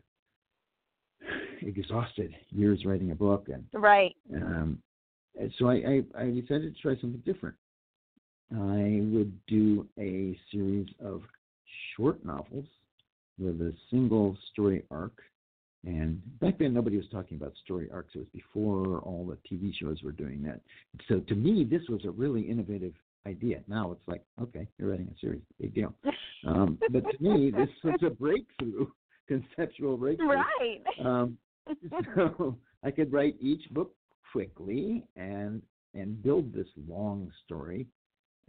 exhausted. 1.62 2.34
Years 2.50 2.84
writing 2.84 3.12
a 3.12 3.14
book, 3.14 3.48
and 3.48 3.64
right 3.72 4.16
um, 4.34 4.82
and 5.38 5.52
so 5.58 5.68
I, 5.68 5.74
I, 5.74 6.02
I 6.18 6.24
decided 6.30 6.74
to 6.74 6.82
try 6.82 6.94
something 7.00 7.22
different. 7.24 7.56
I 8.52 9.00
would 9.12 9.32
do 9.46 9.86
a 9.98 10.38
series 10.50 10.88
of 11.02 11.22
short 11.96 12.24
novels 12.24 12.66
with 13.38 13.60
a 13.60 13.72
single 13.90 14.36
story 14.52 14.84
arc. 14.90 15.18
And 15.84 16.20
back 16.40 16.58
then, 16.58 16.74
nobody 16.74 16.96
was 16.96 17.06
talking 17.10 17.38
about 17.38 17.54
story 17.64 17.88
arcs. 17.92 18.10
It 18.14 18.18
was 18.18 18.28
before 18.32 18.98
all 19.00 19.26
the 19.26 19.36
TV 19.48 19.72
shows 19.74 20.02
were 20.02 20.12
doing 20.12 20.42
that. 20.44 20.60
So 21.08 21.20
to 21.20 21.34
me, 21.34 21.64
this 21.64 21.82
was 21.88 22.04
a 22.04 22.10
really 22.10 22.42
innovative 22.42 22.92
idea. 23.26 23.60
Now 23.66 23.90
it's 23.92 24.06
like, 24.06 24.22
okay, 24.40 24.68
you're 24.78 24.90
writing 24.90 25.12
a 25.12 25.18
series, 25.18 25.42
big 25.60 25.74
deal. 25.74 25.94
Um, 26.46 26.78
but 26.90 27.04
to 27.10 27.22
me, 27.22 27.50
this 27.50 27.68
was 27.82 27.98
a 28.04 28.10
breakthrough, 28.10 28.86
conceptual 29.28 29.96
breakthrough. 29.96 30.28
right 30.28 30.82
Um, 31.04 31.38
so 32.14 32.56
I 32.84 32.90
could 32.90 33.12
write 33.12 33.36
each 33.40 33.68
book 33.70 33.92
quickly 34.32 35.04
and 35.16 35.62
and 35.94 36.22
build 36.22 36.52
this 36.52 36.68
long 36.88 37.30
story. 37.44 37.86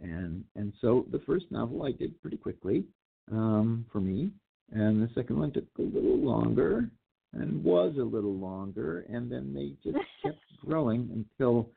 And 0.00 0.44
and 0.56 0.72
so 0.80 1.06
the 1.12 1.20
first 1.20 1.46
novel 1.50 1.84
I 1.84 1.92
did 1.92 2.20
pretty 2.20 2.36
quickly 2.36 2.84
um, 3.30 3.86
for 3.92 4.00
me, 4.00 4.30
and 4.72 5.02
the 5.02 5.10
second 5.14 5.38
one 5.38 5.52
took 5.52 5.64
a 5.78 5.82
little 5.82 6.18
longer 6.18 6.88
and 7.32 7.62
was 7.64 7.94
a 7.98 8.04
little 8.04 8.34
longer, 8.34 9.04
and 9.08 9.30
then 9.30 9.52
they 9.54 9.72
just 9.88 10.04
kept 10.22 10.38
growing 10.64 11.26
until 11.40 11.68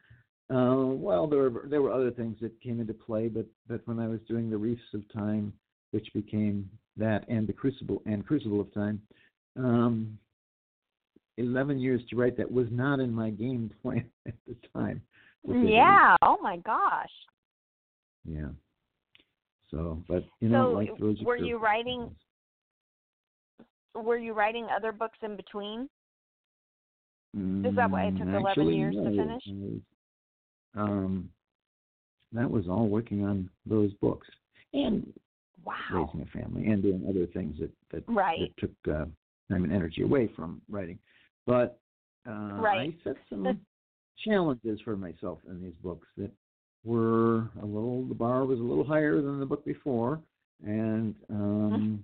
uh, 0.50 0.86
well 0.86 1.28
there 1.28 1.50
were 1.50 1.66
there 1.70 1.82
were 1.82 1.92
other 1.92 2.12
things 2.12 2.38
that 2.42 2.60
came 2.62 2.80
into 2.80 2.94
play, 2.94 3.28
but 3.28 3.46
but 3.68 3.82
when 3.86 4.00
I 4.00 4.08
was 4.08 4.20
doing 4.28 4.50
the 4.50 4.58
Reefs 4.58 4.82
of 4.94 5.02
Time, 5.14 5.54
which 5.92 6.08
became 6.14 6.70
that 6.98 7.28
and 7.30 7.48
the 7.48 7.54
Crucible 7.54 8.02
and 8.06 8.26
Crucible 8.26 8.62
of 8.62 8.74
Time. 8.74 9.02
Um, 9.56 10.18
11 11.38 11.80
years 11.80 12.02
to 12.10 12.16
write 12.16 12.36
that 12.38 12.52
was 12.52 12.68
not 12.72 13.00
in 13.00 13.14
my 13.14 13.30
game 13.30 13.72
plan 13.82 14.06
at 14.28 14.34
the 14.48 14.56
time. 14.74 15.02
yeah 15.46 16.16
oh 16.22 16.38
my 16.42 16.58
gosh. 16.58 17.12
Yeah. 18.26 18.50
So, 19.72 20.02
but 20.08 20.24
you 20.40 20.50
know, 20.50 20.86
So, 20.88 20.96
throws 20.98 21.18
were 21.24 21.36
you 21.38 21.58
writing- 21.58 22.16
were 23.96 24.18
you 24.18 24.34
writing 24.34 24.68
other 24.76 24.92
books 24.92 25.18
in 25.24 25.36
between 25.36 25.90
Is 27.34 27.76
that 27.76 27.90
why 27.92 28.06
it 28.06 28.18
took 28.18 28.28
Mm, 28.28 28.40
11 28.40 28.46
actually, 28.48 28.76
years 28.78 28.96
to 28.96 29.02
finish? 29.04 29.44
Was, 29.48 29.82
um, 30.76 31.30
that 32.32 32.50
was 32.50 32.68
all 32.68 32.88
working 32.88 33.24
on 33.26 33.50
those 33.66 33.94
books 33.96 34.28
and 34.74 35.12
wow 35.66 35.74
raising 35.92 36.22
a 36.22 36.26
family 36.38 36.68
and 36.68 36.82
doing 36.84 37.06
other 37.10 37.26
things 37.28 37.58
that 37.60 37.72
that, 37.92 38.04
Right. 38.08 38.40
that 38.40 38.58
took 38.58 38.72
uh, 38.88 39.06
time 39.50 39.64
and 39.64 39.72
energy 39.72 40.02
away 40.04 40.28
from 40.36 40.62
writing. 40.70 41.00
But 41.48 41.80
uh, 42.28 42.60
Right. 42.60 42.94
I 42.94 43.04
set 43.04 43.16
some 43.30 43.60
challenges 44.24 44.80
for 44.82 44.96
myself 44.96 45.40
in 45.48 45.62
these 45.64 45.74
books 45.82 46.08
that 46.18 46.32
were 46.84 47.50
a 47.62 47.66
little. 47.66 48.06
The 48.06 48.14
bar 48.14 48.46
was 48.46 48.60
a 48.60 48.64
little 48.64 48.84
higher 48.84 49.20
than 49.22 49.40
the 49.40 49.46
book 49.46 49.66
before, 49.66 50.20
and 50.64 51.16
um, 51.32 52.04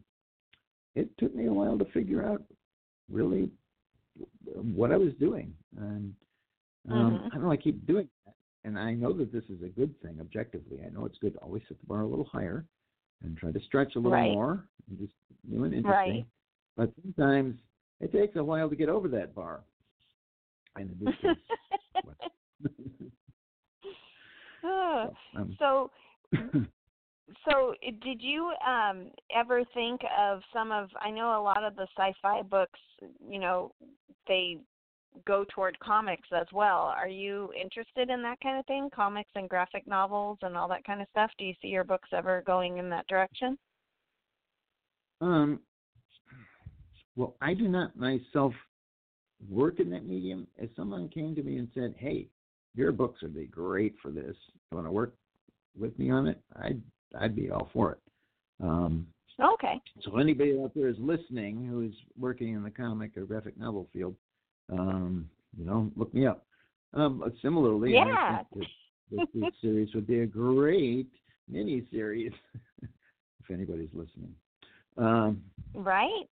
it 0.96 1.16
took 1.20 1.36
me 1.36 1.46
a 1.48 1.54
while 1.54 1.78
to 1.78 1.86
figure 1.86 2.26
out 2.26 2.42
really 3.12 3.52
what 4.54 4.92
I 4.92 4.98
was 4.98 5.14
doing. 5.20 5.54
And 5.78 6.16
um, 6.90 7.18
Mhm. 7.18 7.26
I 7.32 7.36
don't 7.36 7.44
know. 7.44 7.52
I 7.52 7.58
keep 7.58 7.86
doing 7.86 8.10
that, 8.26 8.36
and 8.64 8.80
I 8.80 8.94
know 8.94 9.12
that 9.14 9.32
this 9.32 9.44
is 9.50 9.62
a 9.62 9.70
good 9.70 10.00
thing 10.02 10.20
objectively. 10.22 10.80
I 10.86 10.90
know 10.90 11.06
it's 11.06 11.18
good 11.20 11.34
to 11.34 11.40
always 11.40 11.64
set 11.68 11.80
the 11.82 11.88
bar 11.88 12.02
a 12.02 12.08
little 12.08 12.26
higher 12.26 12.66
and 13.22 13.38
try 13.38 13.52
to 13.52 13.60
stretch 13.62 13.96
a 13.96 14.00
little 14.00 14.12
Right. 14.18 14.34
more 14.34 14.68
and 14.90 15.00
just 15.00 15.14
new 15.48 15.66
and 15.66 15.74
interesting. 15.74 16.14
Right. 16.16 16.26
But 16.76 16.94
sometimes 17.02 17.56
it 18.04 18.12
takes 18.12 18.36
a 18.36 18.44
while 18.44 18.70
to 18.70 18.76
get 18.76 18.90
over 18.90 19.08
that 19.08 19.34
bar. 19.34 19.62
And 20.76 20.92
in 20.92 21.06
this 21.06 21.16
case, 21.22 21.38
so, 24.62 25.16
um, 25.36 25.56
so 25.60 25.92
so 27.48 27.76
did 27.82 28.22
you 28.22 28.52
um 28.68 29.08
ever 29.36 29.64
think 29.74 30.02
of 30.20 30.42
some 30.52 30.72
of 30.72 30.90
I 31.00 31.12
know 31.12 31.40
a 31.40 31.42
lot 31.42 31.64
of 31.64 31.76
the 31.76 31.88
sci-fi 31.98 32.42
books, 32.42 32.80
you 33.30 33.40
know, 33.40 33.72
they 34.28 34.58
go 35.26 35.46
toward 35.54 35.80
comics 35.80 36.28
as 36.36 36.48
well. 36.52 36.94
Are 36.98 37.08
you 37.08 37.54
interested 37.60 38.10
in 38.10 38.24
that 38.24 38.40
kind 38.42 38.60
of 38.60 38.66
thing? 38.66 38.90
Comics 38.94 39.30
and 39.36 39.48
graphic 39.48 39.86
novels 39.86 40.40
and 40.42 40.58
all 40.58 40.68
that 40.70 40.84
kind 40.86 41.02
of 41.02 41.08
stuff? 41.12 41.30
Do 41.38 41.46
you 41.46 41.54
see 41.62 41.68
your 41.68 41.84
books 41.84 42.10
ever 42.12 42.44
going 42.46 42.80
in 42.80 42.90
that 42.90 43.08
direction? 43.08 43.58
Um 45.22 45.60
well, 47.16 47.36
I 47.42 47.54
do 47.54 47.68
not 47.68 47.96
myself 47.96 48.54
work 49.50 49.80
in 49.80 49.90
that 49.92 50.06
medium. 50.06 50.48
If 50.58 50.70
someone 50.76 51.10
came 51.10 51.36
to 51.36 51.44
me 51.44 51.58
and 51.58 51.70
said, 51.74 51.96
"Hey, 51.98 52.28
your 52.76 52.92
books 52.92 53.22
would 53.22 53.36
be 53.36 53.46
great 53.46 53.96
for 54.02 54.12
this. 54.12 54.36
You 54.72 54.76
want 54.76 54.88
to 54.88 54.92
work 54.92 55.14
with 55.78 55.98
me 56.00 56.10
on 56.10 56.28
it?" 56.28 56.42
I'd 56.56 56.82
I'd 57.20 57.36
be 57.36 57.52
all 57.52 57.70
for 57.74 57.94
it. 57.94 58.00
Um, 58.62 59.08
okay. 59.40 59.82
So 60.02 60.18
anybody 60.18 60.60
out 60.62 60.74
there 60.74 60.88
is 60.88 60.98
listening 61.00 61.66
who 61.68 61.82
is 61.82 61.94
working 62.18 62.54
in 62.54 62.64
the 62.64 62.72
comic 62.72 63.16
or 63.18 63.26
graphic 63.26 63.58
novel 63.58 63.88
field, 63.94 64.16
um, 64.72 65.30
you 65.58 65.66
know, 65.66 65.92
look 65.96 66.14
me 66.14 66.26
up. 66.26 66.46
Um, 66.94 67.24
similarly, 67.42 67.94
yeah. 67.94 68.42
This, 69.12 69.28
this 69.34 69.54
series 69.62 69.94
would 69.94 70.08
be 70.08 70.20
a 70.20 70.26
great 70.26 71.10
mini 71.48 71.86
series 71.92 72.32
if 72.82 73.52
anybody's 73.52 73.90
listening. 73.94 74.34
Um, 74.98 75.44
right. 75.74 76.28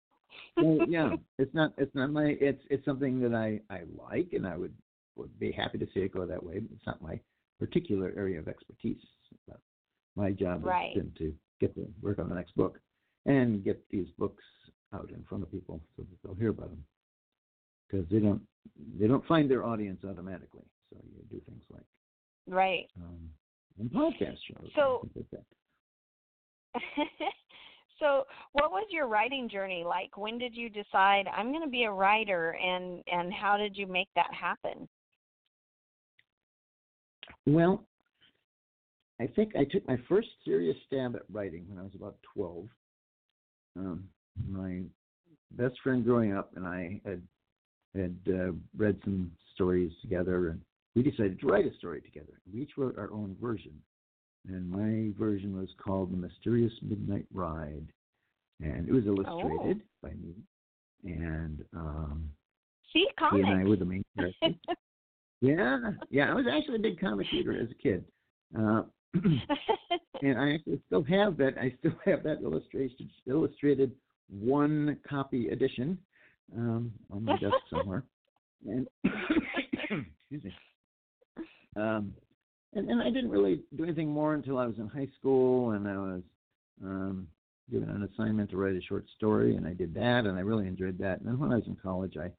Well, 0.57 0.79
yeah, 0.89 1.11
it's 1.39 1.55
not 1.55 1.73
it's 1.77 1.95
not 1.95 2.11
my 2.11 2.37
it's 2.41 2.63
it's 2.71 2.85
something 2.85 3.21
that 3.21 3.35
I 3.35 3.61
I 3.73 3.83
like 3.97 4.33
and 4.33 4.47
I 4.47 4.57
would 4.57 4.75
would 5.17 5.39
be 5.39 5.53
happy 5.53 5.79
to 5.79 5.87
see 5.95 6.01
it 6.01 6.13
go 6.15 6.27
that 6.27 6.43
way. 6.43 6.59
But 6.59 6.71
it's 6.75 6.87
not 6.87 7.03
my 7.03 7.19
particular 7.59 8.13
area 8.17 8.39
of 8.39 8.49
expertise. 8.49 9.03
But 9.49 9.59
my 10.15 10.31
job 10.31 10.65
right. 10.65 10.93
has 10.95 11.03
been 11.03 11.13
to 11.19 11.35
get 11.61 11.75
to 11.75 11.87
work 12.03 12.19
on 12.19 12.29
the 12.29 12.35
next 12.35 12.55
book 12.55 12.79
and 13.25 13.65
get 13.65 13.83
these 13.91 14.09
books 14.19 14.45
out 14.95 15.11
in 15.11 15.25
front 15.29 15.43
of 15.43 15.51
people 15.51 15.81
so 15.97 16.03
that 16.03 16.17
they'll 16.23 16.35
hear 16.35 16.51
about 16.51 16.71
them 16.71 16.85
because 17.89 18.07
they 18.11 18.19
don't 18.19 18.43
they 18.99 19.07
don't 19.07 19.27
find 19.27 19.51
their 19.51 19.65
audience 19.65 20.01
automatically. 20.05 20.65
So 20.91 20.99
you 21.15 21.23
do 21.31 21.41
things 21.49 21.63
like 21.71 21.83
right 22.49 22.89
um, 22.97 23.29
and 23.79 23.91
podcast 23.91 24.39
shows. 24.49 24.71
So. 24.75 25.09
So 27.99 28.25
what 28.53 28.71
was 28.71 28.87
your 28.91 29.07
writing 29.07 29.49
journey 29.49 29.85
like 29.87 30.17
when 30.17 30.39
did 30.39 30.55
you 30.55 30.69
decide 30.69 31.27
i'm 31.35 31.51
going 31.51 31.63
to 31.63 31.71
be 31.71 31.85
a 31.85 31.91
writer 31.91 32.57
and 32.63 33.03
and 33.11 33.33
how 33.33 33.57
did 33.57 33.77
you 33.77 33.87
make 33.87 34.09
that 34.15 34.33
happen 34.33 34.87
well 37.47 37.87
I 39.21 39.27
think 39.27 39.57
I 39.57 39.65
took 39.65 39.87
my 39.89 39.97
first 40.09 40.29
serious 40.45 40.77
stab 40.87 41.17
at 41.17 41.23
writing 41.33 41.65
when 41.69 41.79
I 41.79 41.83
was 41.83 41.95
about 41.95 42.17
12. 42.35 42.69
Um, 43.79 44.09
my 44.49 44.83
best 45.53 45.75
friend 45.83 46.05
growing 46.05 46.35
up 46.35 46.53
and 46.57 46.67
I 46.67 47.01
had 47.05 47.23
had 47.95 48.17
uh, 48.29 48.53
read 48.77 48.99
some 49.05 49.31
stories 49.55 49.91
together, 50.03 50.49
and 50.49 50.61
we 50.95 51.03
decided 51.03 51.41
to 51.41 51.47
write 51.47 51.65
a 51.67 51.75
story 51.77 52.03
together. 52.03 52.41
We 52.53 52.61
each 52.61 52.73
wrote 52.77 52.99
our 52.99 53.11
own 53.11 53.37
version, 53.41 53.73
and 54.49 54.69
my 54.71 55.13
version 55.19 55.59
was 55.59 55.69
called 55.83 56.13
"The 56.13 56.17
Mysterious 56.17 56.73
Midnight 56.83 57.27
Ride," 57.33 57.87
and 58.61 58.89
it 58.89 58.93
was 58.93 59.07
illustrated 59.07 59.83
oh. 59.83 59.99
by 60.03 60.11
me. 60.11 60.35
And 61.05 61.65
um, 61.75 62.31
see, 62.93 63.07
comics. 63.19 63.45
and 63.47 63.61
I 63.61 63.65
were 63.65 63.77
the 63.77 63.85
main 63.85 64.05
characters. 64.17 64.55
yeah, 65.41 65.79
yeah. 66.11 66.31
I 66.31 66.35
was 66.35 66.47
actually 66.51 66.77
a 66.77 66.81
big 66.81 67.01
comic 67.01 67.27
reader 67.33 67.61
as 67.61 67.71
a 67.71 67.75
kid. 67.75 68.05
Uh, 68.59 68.83
and 70.23 70.39
I 70.39 70.55
actually 70.55 70.81
still 70.87 71.03
have 71.05 71.37
that. 71.39 71.55
I 71.59 71.75
still 71.79 71.97
have 72.05 72.23
that 72.25 72.43
illustration, 72.43 73.11
illustrated 73.29 73.93
one 74.29 74.99
copy 75.09 75.49
edition 75.49 75.99
um, 76.57 76.93
on 77.11 77.25
my 77.25 77.37
desk 77.39 77.55
somewhere. 77.71 78.05
And 78.67 78.87
excuse 79.73 80.45
me. 80.45 80.55
Um, 81.77 82.15
and, 82.77 82.91
and 82.91 83.01
I 83.01 83.07
didn't 83.07 83.31
really 83.31 83.63
do 83.77 83.85
anything 83.85 84.11
more 84.11 84.35
until 84.35 84.59
I 84.59 84.67
was 84.67 84.77
in 84.79 84.89
high 84.89 85.09
school, 85.19 85.71
and 85.71 85.89
I 85.89 85.97
was 85.97 86.23
um, 86.85 87.27
given 87.71 87.89
an 87.89 88.09
assignment 88.13 88.51
to 88.51 88.57
write 88.57 88.77
a 88.77 88.83
short 88.83 89.07
story, 89.17 89.57
and 89.57 89.67
I 89.67 89.73
did 89.73 89.95
that, 89.95 90.27
and 90.27 90.37
I 90.37 90.43
really 90.43 90.67
enjoyed 90.67 90.99
that. 90.99 91.19
And 91.19 91.27
then 91.27 91.39
when 91.39 91.53
I 91.53 91.57
was 91.57 91.67
in 91.67 91.77
college, 91.77 92.17
I 92.21 92.31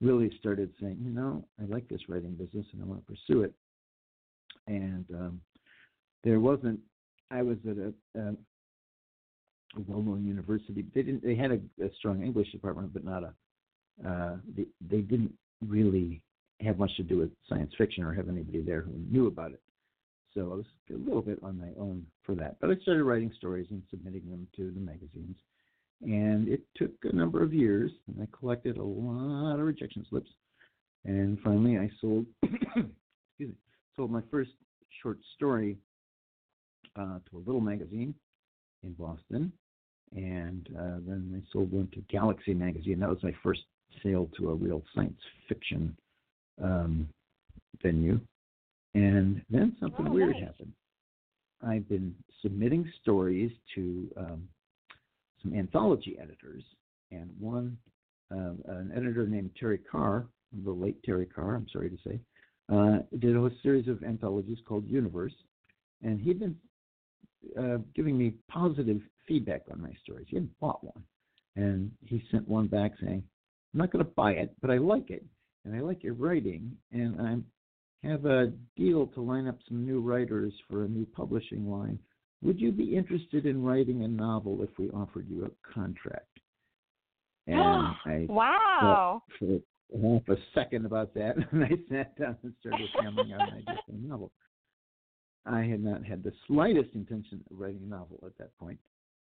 really 0.00 0.32
started 0.40 0.72
saying, 0.80 0.98
you 1.00 1.10
know, 1.10 1.44
I 1.60 1.64
like 1.66 1.88
this 1.88 2.08
writing 2.08 2.32
business, 2.32 2.66
and 2.72 2.82
I 2.82 2.86
want 2.86 3.06
to 3.06 3.12
pursue 3.12 3.42
it. 3.42 3.52
And 4.66 5.06
um, 5.14 5.40
there 6.24 6.40
wasn't. 6.40 6.80
I 7.30 7.42
was 7.42 7.58
at 7.68 7.76
a, 7.76 8.20
a, 8.20 8.34
well-known 9.86 10.24
university. 10.26 10.84
They 10.94 11.02
didn't. 11.02 11.24
They 11.24 11.36
had 11.36 11.52
a, 11.52 11.60
a 11.84 11.90
strong 11.98 12.22
English 12.22 12.50
department, 12.52 12.92
but 12.92 13.04
not 13.04 13.22
a. 13.22 13.34
Uh, 14.06 14.36
they, 14.56 14.66
they 14.80 15.00
didn't 15.00 15.32
really 15.66 16.22
have 16.60 16.78
much 16.78 16.94
to 16.96 17.02
do 17.02 17.18
with 17.18 17.30
science 17.48 17.72
fiction 17.78 18.04
or 18.04 18.12
have 18.12 18.28
anybody 18.28 18.60
there 18.60 18.80
who 18.80 18.92
knew 19.10 19.26
about 19.26 19.52
it. 19.52 19.60
So 20.34 20.52
I 20.52 20.56
was 20.56 20.66
a 20.90 20.94
little 20.94 21.22
bit 21.22 21.38
on 21.42 21.58
my 21.58 21.70
own 21.78 22.06
for 22.22 22.34
that. 22.36 22.56
But 22.60 22.70
I 22.70 22.76
started 22.82 23.04
writing 23.04 23.32
stories 23.36 23.66
and 23.70 23.82
submitting 23.90 24.28
them 24.30 24.46
to 24.56 24.70
the 24.70 24.80
magazines. 24.80 25.36
And 26.02 26.48
it 26.48 26.60
took 26.76 26.92
a 27.04 27.14
number 27.14 27.42
of 27.42 27.52
years, 27.52 27.90
and 28.06 28.22
I 28.22 28.28
collected 28.38 28.76
a 28.76 28.82
lot 28.82 29.58
of 29.58 29.66
rejection 29.66 30.06
slips. 30.08 30.30
And 31.04 31.38
finally, 31.40 31.78
I 31.78 31.90
sold, 32.00 32.26
excuse 32.42 32.86
me, 33.40 33.54
sold 33.96 34.10
my 34.10 34.22
first 34.30 34.50
short 35.02 35.18
story 35.34 35.76
uh, 36.96 37.18
to 37.30 37.36
a 37.36 37.42
little 37.44 37.60
magazine 37.60 38.14
in 38.84 38.92
Boston, 38.92 39.52
and 40.14 40.68
uh, 40.78 40.98
then 41.06 41.34
I 41.36 41.52
sold 41.52 41.72
one 41.72 41.88
to 41.94 42.00
Galaxy 42.10 42.54
magazine. 42.54 43.00
That 43.00 43.08
was 43.08 43.22
my 43.22 43.34
first 43.42 43.62
sale 44.02 44.30
to 44.38 44.50
a 44.50 44.54
real 44.54 44.82
science 44.94 45.20
fiction 45.48 45.96
um, 46.62 47.08
venue. 47.82 48.20
And 48.98 49.42
then 49.48 49.76
something 49.80 50.08
oh, 50.08 50.12
weird 50.12 50.34
nice. 50.34 50.44
happened. 50.44 50.72
I've 51.66 51.88
been 51.88 52.14
submitting 52.42 52.90
stories 53.02 53.52
to 53.74 54.08
um, 54.16 54.48
some 55.42 55.54
anthology 55.54 56.16
editors, 56.20 56.64
and 57.10 57.30
one, 57.38 57.76
uh, 58.32 58.52
an 58.66 58.92
editor 58.94 59.26
named 59.26 59.50
Terry 59.58 59.78
Carr, 59.78 60.26
the 60.64 60.70
late 60.70 61.02
Terry 61.04 61.26
Carr, 61.26 61.54
I'm 61.54 61.66
sorry 61.72 61.90
to 61.90 61.98
say, 62.06 62.20
uh, 62.72 62.98
did 63.18 63.36
a 63.36 63.40
whole 63.40 63.50
series 63.62 63.88
of 63.88 64.02
anthologies 64.02 64.58
called 64.66 64.86
Universe, 64.86 65.34
and 66.02 66.20
he'd 66.20 66.40
been 66.40 66.56
uh, 67.58 67.78
giving 67.94 68.18
me 68.18 68.34
positive 68.48 69.00
feedback 69.26 69.62
on 69.72 69.80
my 69.80 69.92
stories. 70.02 70.26
He 70.28 70.36
hadn't 70.36 70.58
bought 70.60 70.82
one, 70.82 71.02
and 71.56 71.90
he 72.04 72.22
sent 72.30 72.48
one 72.48 72.66
back 72.66 72.92
saying, 73.00 73.22
"I'm 73.72 73.78
not 73.78 73.92
going 73.92 74.04
to 74.04 74.10
buy 74.10 74.32
it, 74.32 74.54
but 74.60 74.70
I 74.70 74.78
like 74.78 75.10
it, 75.10 75.24
and 75.64 75.74
I 75.74 75.80
like 75.80 76.02
your 76.02 76.14
writing, 76.14 76.76
and 76.92 77.20
I 77.20 77.36
have 78.04 78.24
a 78.26 78.52
deal 78.76 79.06
to 79.08 79.20
line 79.20 79.46
up 79.46 79.58
some 79.66 79.84
new 79.84 80.00
writers 80.00 80.52
for 80.70 80.84
a 80.84 80.88
new 80.88 81.06
publishing 81.06 81.70
line. 81.70 81.98
Would 82.42 82.60
you 82.60 82.70
be 82.70 82.96
interested 82.96 83.46
in 83.46 83.62
writing 83.62 84.04
a 84.04 84.08
novel 84.08 84.62
if 84.62 84.70
we 84.78 84.90
offered 84.90 85.28
you 85.28 85.44
a 85.44 85.72
contract?" 85.74 86.26
And 87.48 87.60
I 87.60 88.26
wow. 88.28 89.22
for 89.38 89.58
half 90.02 90.28
a 90.28 90.36
second 90.54 90.84
about 90.84 91.14
that, 91.14 91.36
and 91.52 91.64
I 91.64 91.70
sat 91.88 92.18
down 92.18 92.36
and 92.42 92.52
started 92.60 92.88
hammering 93.00 93.32
out 93.32 93.48
an 93.48 93.54
idea 93.54 93.80
for 93.86 93.92
a 93.92 94.08
novel. 94.08 94.32
I 95.46 95.62
had 95.62 95.82
not 95.82 96.04
had 96.04 96.22
the 96.22 96.32
slightest 96.46 96.94
intention 96.94 97.42
of 97.50 97.58
writing 97.58 97.80
a 97.84 97.88
novel 97.88 98.22
at 98.26 98.36
that 98.38 98.56
point. 98.58 98.78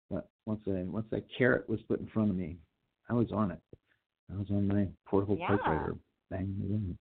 But 0.10 0.30
once 0.46 0.62
I 0.68 0.84
once 0.84 1.08
that 1.12 1.26
carrot 1.38 1.68
was 1.68 1.82
put 1.88 2.00
in 2.00 2.08
front 2.08 2.30
of 2.30 2.36
me, 2.36 2.58
I 3.10 3.14
was 3.14 3.32
on 3.32 3.52
it. 3.52 3.60
I 4.32 4.38
was 4.38 4.48
on 4.52 4.68
my 4.68 4.88
portable 5.06 5.38
yeah. 5.38 5.50
typewriter, 5.50 5.96
bang, 6.30 6.98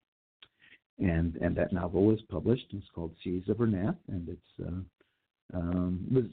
and 1.03 1.37
and 1.37 1.57
that 1.57 1.73
novel 1.73 2.05
was 2.05 2.21
published. 2.31 2.67
It's 2.71 2.87
called 2.95 3.15
Seas 3.23 3.43
of 3.49 3.57
Ernath, 3.59 3.97
and 4.09 4.29
it's 4.29 4.67
uh, 4.67 5.59
um, 5.59 6.07
was 6.11 6.25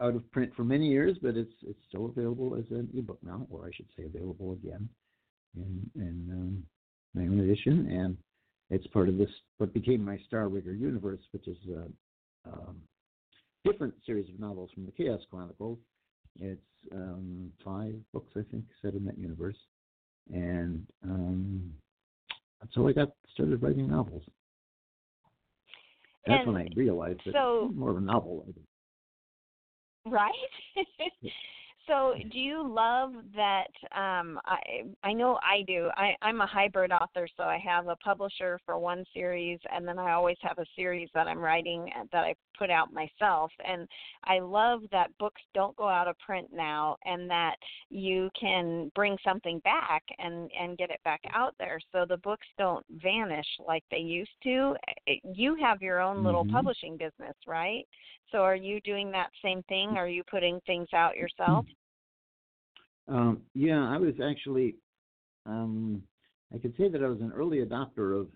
out 0.00 0.16
of 0.16 0.30
print 0.32 0.50
for 0.56 0.64
many 0.64 0.88
years, 0.88 1.16
but 1.22 1.36
it's 1.36 1.52
it's 1.66 1.78
still 1.88 2.06
available 2.06 2.56
as 2.56 2.64
an 2.70 2.88
ebook 2.96 3.18
now, 3.22 3.46
or 3.50 3.66
I 3.66 3.70
should 3.74 3.88
say, 3.96 4.04
available 4.04 4.52
again 4.52 4.88
in 5.56 5.90
in 5.94 6.28
um, 6.32 6.62
my 7.14 7.22
own 7.22 7.40
edition. 7.40 7.86
And 7.90 8.16
it's 8.70 8.86
part 8.88 9.08
of 9.08 9.18
this 9.18 9.30
what 9.58 9.74
became 9.74 10.04
my 10.04 10.18
Star 10.26 10.48
Rigger 10.48 10.74
universe, 10.74 11.20
which 11.32 11.46
is 11.46 11.58
a 11.68 12.50
um, 12.50 12.76
different 13.64 13.94
series 14.06 14.28
of 14.30 14.40
novels 14.40 14.70
from 14.74 14.86
the 14.86 14.92
Chaos 14.92 15.20
Chronicles. 15.30 15.78
It's 16.40 16.60
um, 16.94 17.52
five 17.62 17.94
books, 18.14 18.32
I 18.36 18.42
think, 18.50 18.64
set 18.80 18.94
in 18.94 19.04
that 19.04 19.18
universe, 19.18 19.58
and 20.32 20.86
um, 21.04 21.72
so 22.72 22.88
I 22.88 22.92
got 22.92 23.10
started 23.32 23.62
writing 23.62 23.88
novels. 23.88 24.22
That's 26.26 26.42
and 26.44 26.52
when 26.52 26.62
I 26.62 26.68
realized 26.76 27.20
that 27.26 27.32
so, 27.32 27.70
more 27.74 27.90
of 27.90 27.96
a 27.96 28.00
novel 28.00 28.44
writer. 28.44 28.60
Right. 30.06 30.32
So, 31.86 32.14
do 32.30 32.38
you 32.38 32.62
love 32.62 33.14
that? 33.34 33.70
Um, 33.96 34.38
I 34.44 34.58
I 35.02 35.12
know 35.12 35.40
I 35.42 35.62
do. 35.66 35.90
I, 35.96 36.14
I'm 36.22 36.40
a 36.40 36.46
hybrid 36.46 36.92
author, 36.92 37.26
so 37.36 37.42
I 37.42 37.58
have 37.58 37.88
a 37.88 37.96
publisher 37.96 38.60
for 38.64 38.78
one 38.78 39.04
series, 39.12 39.58
and 39.74 39.88
then 39.88 39.98
I 39.98 40.12
always 40.12 40.36
have 40.42 40.58
a 40.58 40.66
series 40.76 41.08
that 41.14 41.26
I'm 41.26 41.40
writing 41.40 41.90
that 42.12 42.24
I 42.24 42.34
put 42.60 42.70
out 42.70 42.92
myself 42.92 43.50
and 43.66 43.88
I 44.24 44.40
love 44.40 44.82
that 44.92 45.16
books 45.18 45.40
don't 45.54 45.76
go 45.76 45.88
out 45.88 46.08
of 46.08 46.18
print 46.18 46.48
now 46.52 46.96
and 47.04 47.28
that 47.30 47.56
you 47.88 48.28
can 48.38 48.92
bring 48.94 49.16
something 49.24 49.60
back 49.60 50.02
and 50.18 50.50
and 50.58 50.76
get 50.76 50.90
it 50.90 51.00
back 51.04 51.22
out 51.32 51.54
there. 51.58 51.80
So 51.92 52.04
the 52.06 52.18
books 52.18 52.46
don't 52.58 52.84
vanish 53.02 53.46
like 53.66 53.84
they 53.90 53.98
used 53.98 54.30
to. 54.44 54.74
You 55.24 55.56
have 55.60 55.80
your 55.80 56.00
own 56.00 56.22
little 56.22 56.44
mm-hmm. 56.44 56.54
publishing 56.56 56.96
business 56.96 57.36
right? 57.46 57.84
So 58.30 58.38
are 58.38 58.56
you 58.56 58.80
doing 58.82 59.10
that 59.12 59.30
same 59.42 59.62
thing? 59.68 59.96
Are 59.96 60.08
you 60.08 60.22
putting 60.30 60.60
things 60.66 60.88
out 60.94 61.16
yourself? 61.16 61.66
Um, 63.08 63.42
yeah 63.54 63.88
i 63.88 63.96
was 63.96 64.14
actually 64.22 64.76
um, 65.46 66.02
i 66.54 66.58
could 66.58 66.74
say 66.76 66.88
that 66.88 67.02
i 67.02 67.08
was 67.08 67.20
an 67.20 67.32
early 67.34 67.58
adopter 67.58 68.20
of 68.20 68.28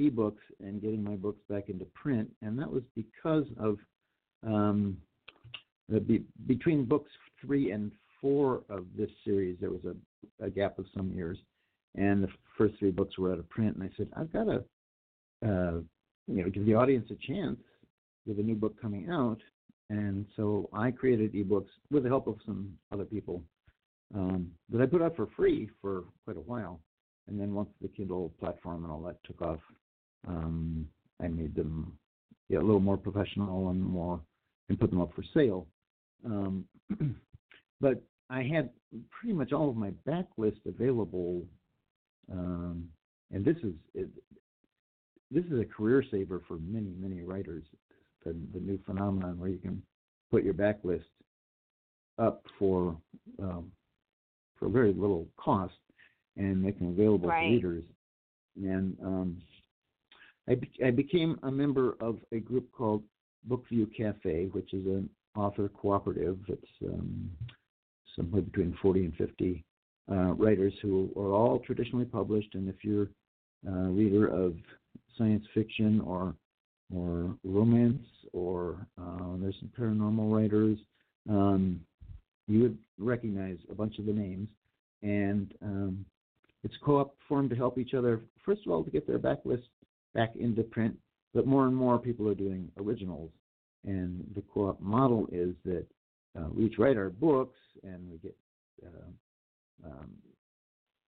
ebooks 0.00 0.42
and 0.60 0.80
getting 0.80 1.02
my 1.02 1.16
books 1.16 1.40
back 1.48 1.68
into 1.68 1.84
print, 1.86 2.30
and 2.42 2.58
that 2.58 2.70
was 2.70 2.82
because 2.94 3.44
of 3.58 3.78
um, 4.46 4.96
be, 5.98 6.22
between 6.46 6.84
books 6.84 7.10
three 7.40 7.72
and 7.72 7.90
four 8.20 8.62
of 8.68 8.86
this 8.96 9.10
series, 9.24 9.56
there 9.60 9.70
was 9.70 9.80
a, 9.84 10.44
a, 10.44 10.50
gap 10.50 10.78
of 10.78 10.86
some 10.96 11.10
years, 11.12 11.38
and 11.96 12.22
the 12.22 12.28
first 12.56 12.74
three 12.78 12.90
books 12.90 13.18
were 13.18 13.32
out 13.32 13.38
of 13.38 13.48
print. 13.48 13.76
And 13.76 13.84
I 13.84 13.90
said, 13.96 14.08
I've 14.16 14.32
got 14.32 14.44
to, 14.44 14.64
uh, 15.44 15.80
you 16.26 16.42
know, 16.42 16.50
give 16.50 16.66
the 16.66 16.74
audience 16.74 17.10
a 17.10 17.32
chance 17.32 17.58
with 18.26 18.38
a 18.38 18.42
new 18.42 18.54
book 18.54 18.80
coming 18.80 19.08
out. 19.10 19.40
And 19.88 20.26
so 20.36 20.68
I 20.72 20.92
created 20.92 21.32
ebooks 21.32 21.70
with 21.90 22.04
the 22.04 22.08
help 22.08 22.28
of 22.28 22.36
some 22.46 22.72
other 22.92 23.04
people 23.04 23.42
um, 24.14 24.50
that 24.70 24.80
I 24.80 24.86
put 24.86 25.02
out 25.02 25.16
for 25.16 25.26
free 25.36 25.68
for 25.80 26.04
quite 26.24 26.36
a 26.36 26.40
while. 26.40 26.80
And 27.26 27.40
then 27.40 27.54
once 27.54 27.70
the 27.80 27.88
Kindle 27.88 28.32
platform 28.38 28.84
and 28.84 28.92
all 28.92 29.02
that 29.02 29.16
took 29.24 29.42
off, 29.42 29.60
um, 30.26 30.86
I 31.22 31.28
made 31.28 31.54
them 31.54 31.92
yeah, 32.48 32.58
a 32.58 32.62
little 32.62 32.80
more 32.80 32.96
professional 32.96 33.70
and 33.70 33.80
more 33.80 34.20
and 34.68 34.78
put 34.78 34.90
them 34.90 35.00
up 35.00 35.12
for 35.14 35.24
sale. 35.34 35.66
Um, 36.24 36.64
but 37.80 38.02
I 38.28 38.42
had 38.42 38.70
pretty 39.10 39.34
much 39.34 39.52
all 39.52 39.70
of 39.70 39.76
my 39.76 39.90
backlist 40.06 40.60
available, 40.66 41.44
um, 42.30 42.88
and 43.32 43.44
this 43.44 43.56
is 43.58 43.74
it, 43.94 44.08
this 45.30 45.44
is 45.44 45.60
a 45.60 45.64
career 45.64 46.04
saver 46.10 46.42
for 46.46 46.58
many 46.58 46.92
many 46.98 47.22
writers. 47.22 47.64
The, 48.24 48.36
the 48.52 48.60
new 48.60 48.78
phenomenon 48.84 49.38
where 49.38 49.48
you 49.48 49.58
can 49.58 49.82
put 50.30 50.44
your 50.44 50.54
backlist 50.54 51.04
up 52.18 52.44
for 52.58 52.96
um, 53.42 53.70
for 54.58 54.68
very 54.68 54.92
little 54.92 55.26
cost 55.36 55.74
and 56.36 56.62
make 56.62 56.78
them 56.78 56.88
available 56.88 57.28
right. 57.28 57.48
to 57.48 57.54
readers. 57.54 57.84
And 58.56 58.96
um, 59.02 59.42
I, 60.48 60.54
be, 60.54 60.70
I 60.84 60.90
became 60.90 61.38
a 61.42 61.50
member 61.50 61.96
of 62.00 62.18
a 62.32 62.40
group 62.40 62.70
called 62.72 63.02
Bookview 63.48 63.94
Cafe, 63.96 64.46
which 64.52 64.72
is 64.74 64.86
an 64.86 65.08
author 65.36 65.68
cooperative. 65.68 66.38
It's 66.48 66.66
um, 66.84 67.30
somewhere 68.16 68.42
between 68.42 68.76
40 68.82 69.04
and 69.06 69.14
50 69.16 69.64
uh, 70.10 70.14
writers 70.34 70.74
who 70.82 71.10
are 71.16 71.32
all 71.32 71.60
traditionally 71.60 72.04
published. 72.04 72.54
And 72.54 72.68
if 72.68 72.76
you're 72.82 73.08
a 73.68 73.88
reader 73.88 74.26
of 74.26 74.54
science 75.16 75.44
fiction 75.54 76.00
or 76.00 76.34
or 76.92 77.36
romance, 77.44 78.02
or 78.32 78.84
uh, 79.00 79.36
there's 79.38 79.54
some 79.60 79.70
paranormal 79.78 80.32
writers, 80.34 80.76
um, 81.28 81.80
you 82.48 82.60
would 82.62 82.78
recognize 82.98 83.58
a 83.70 83.74
bunch 83.74 83.98
of 84.00 84.06
the 84.06 84.12
names. 84.12 84.48
And 85.02 85.54
um, 85.62 86.04
it's 86.64 86.74
co-op 86.84 87.14
formed 87.28 87.50
to 87.50 87.56
help 87.56 87.78
each 87.78 87.94
other. 87.94 88.20
First 88.44 88.62
of 88.66 88.72
all, 88.72 88.82
to 88.82 88.90
get 88.90 89.06
their 89.06 89.20
backlist 89.20 89.68
back 90.14 90.34
into 90.36 90.62
print, 90.62 90.96
but 91.34 91.46
more 91.46 91.66
and 91.66 91.76
more 91.76 91.98
people 91.98 92.28
are 92.28 92.34
doing 92.34 92.70
originals. 92.78 93.30
And 93.86 94.24
the 94.34 94.42
co-op 94.52 94.80
model 94.80 95.26
is 95.32 95.54
that 95.64 95.86
uh, 96.38 96.48
we 96.54 96.66
each 96.66 96.78
write 96.78 96.96
our 96.96 97.10
books, 97.10 97.58
and 97.82 98.10
we 98.10 98.18
get 98.18 98.36
uh, 98.84 99.88
um, 99.88 100.10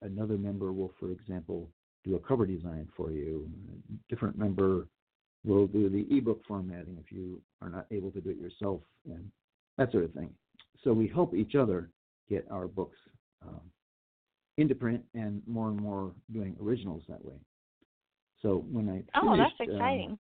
another 0.01 0.39
member 0.39 0.73
will, 0.73 0.93
for 0.99 1.11
example, 1.11 1.69
do 2.05 2.17
a 2.17 2.19
cover 2.19 2.47
design 2.47 2.89
for 2.97 3.11
you. 3.11 3.49
A 3.93 4.13
different 4.13 4.39
member 4.39 4.87
will 5.45 5.67
do 5.67 5.89
the 5.89 6.07
ebook 6.17 6.41
formatting 6.47 6.97
if 7.05 7.13
you 7.13 7.41
are 7.61 7.69
not 7.69 7.87
able 7.91 8.11
to 8.13 8.21
do 8.21 8.31
it 8.31 8.39
yourself, 8.39 8.81
and 9.07 9.31
that 9.79 9.91
sort 9.93 10.05
of 10.05 10.13
thing. 10.13 10.31
So 10.83 10.93
we 10.93 11.09
help 11.09 11.35
each 11.35 11.55
other 11.55 11.91
get 12.29 12.47
our 12.51 12.67
books 12.67 12.99
um, 13.47 13.61
into 14.57 14.75
print, 14.75 15.03
and 15.15 15.43
more 15.47 15.69
and 15.69 15.81
more 15.81 16.13
doing 16.33 16.57
originals 16.63 17.03
that 17.09 17.25
way. 17.25 17.35
So 18.43 18.65
when 18.71 18.89
I 18.89 18.93
finished, 18.93 19.11
oh, 19.23 19.37
that's 19.37 19.53
um, 19.61 19.71
exciting. 19.71 20.19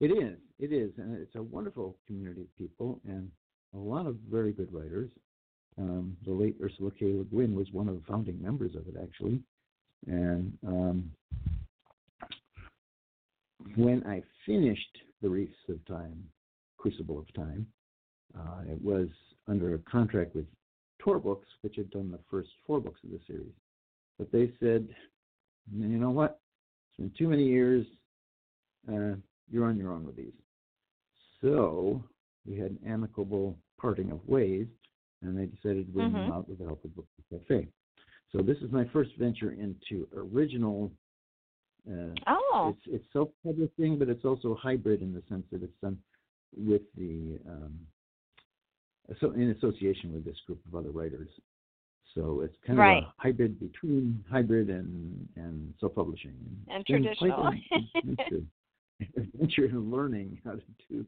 It 0.00 0.06
is, 0.06 0.38
it 0.58 0.72
is, 0.72 0.92
and 0.98 1.16
it's 1.16 1.34
a 1.34 1.42
wonderful 1.42 1.96
community 2.06 2.42
of 2.42 2.56
people 2.58 3.00
and 3.08 3.30
a 3.74 3.78
lot 3.78 4.06
of 4.06 4.16
very 4.30 4.52
good 4.52 4.72
writers. 4.72 5.10
Um, 5.78 6.16
the 6.24 6.32
late 6.32 6.56
Ursula 6.62 6.90
K. 6.98 7.06
Le 7.06 7.24
Guin 7.24 7.54
was 7.54 7.66
one 7.72 7.88
of 7.88 7.94
the 7.94 8.02
founding 8.06 8.40
members 8.40 8.74
of 8.74 8.86
it, 8.88 8.94
actually. 9.02 9.40
And 10.06 10.56
um, 10.66 11.10
when 13.76 14.06
I 14.06 14.22
finished 14.44 14.98
The 15.22 15.28
Reefs 15.28 15.56
of 15.68 15.84
Time, 15.86 16.22
Crucible 16.76 17.18
of 17.18 17.34
Time, 17.34 17.66
uh, 18.38 18.70
it 18.70 18.82
was 18.82 19.08
under 19.48 19.74
a 19.74 19.78
contract 19.78 20.34
with 20.34 20.46
Tor 20.98 21.18
Books, 21.18 21.48
which 21.62 21.76
had 21.76 21.90
done 21.90 22.10
the 22.10 22.18
first 22.30 22.48
four 22.66 22.80
books 22.80 23.00
of 23.04 23.10
the 23.10 23.20
series. 23.26 23.52
But 24.18 24.30
they 24.32 24.52
said, 24.60 24.88
you 25.74 25.98
know 25.98 26.10
what? 26.10 26.40
In 26.98 27.10
too 27.16 27.28
many 27.28 27.44
years, 27.44 27.86
uh, 28.88 29.14
you're 29.50 29.66
on 29.66 29.76
your 29.76 29.92
own 29.92 30.04
with 30.06 30.16
these. 30.16 30.32
So 31.40 32.02
we 32.46 32.56
had 32.56 32.70
an 32.70 32.78
amicable 32.86 33.56
parting 33.80 34.10
of 34.10 34.26
ways, 34.26 34.66
and 35.22 35.36
they 35.36 35.46
decided 35.46 35.86
to 35.86 35.92
bring 35.92 36.08
mm-hmm. 36.08 36.16
them 36.16 36.32
out 36.32 36.48
with 36.48 36.58
the 36.58 36.64
help 36.64 36.84
of 36.84 36.94
Book 36.96 37.06
Cafe. 37.30 37.68
So 38.32 38.42
this 38.42 38.56
is 38.58 38.72
my 38.72 38.84
first 38.92 39.10
venture 39.18 39.52
into 39.52 40.08
original. 40.16 40.90
Uh, 41.88 42.14
oh. 42.26 42.74
It's, 42.76 42.96
it's 42.96 43.12
self-publishing, 43.12 43.98
but 43.98 44.08
it's 44.08 44.24
also 44.24 44.58
hybrid 44.60 45.02
in 45.02 45.12
the 45.12 45.22
sense 45.28 45.44
that 45.52 45.62
it's 45.62 45.76
done 45.82 45.98
with 46.56 46.82
the 46.96 47.38
um, 47.48 47.78
so 49.20 49.32
in 49.32 49.50
association 49.50 50.12
with 50.12 50.24
this 50.24 50.36
group 50.46 50.60
of 50.66 50.74
other 50.74 50.90
writers. 50.90 51.28
So 52.16 52.40
it's 52.42 52.56
kind 52.66 52.78
right. 52.78 53.02
of 53.02 53.04
a 53.04 53.12
hybrid 53.18 53.60
between 53.60 54.24
hybrid 54.30 54.70
and 54.70 55.28
and 55.36 55.74
self-publishing. 55.78 56.34
And 56.68 56.84
traditional. 56.86 57.52
adventure, 57.94 58.42
adventure 59.16 59.64
in 59.66 59.90
learning 59.90 60.40
how 60.42 60.52
to 60.52 60.62
do 60.88 61.04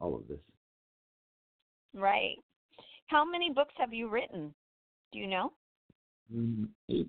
all 0.00 0.16
of 0.16 0.26
this. 0.28 0.40
Right. 1.94 2.36
How 3.06 3.24
many 3.24 3.52
books 3.52 3.72
have 3.78 3.94
you 3.94 4.08
written? 4.08 4.52
Do 5.12 5.20
you 5.20 5.28
know? 5.28 5.52
Mm, 6.34 6.68
eight, 6.90 7.08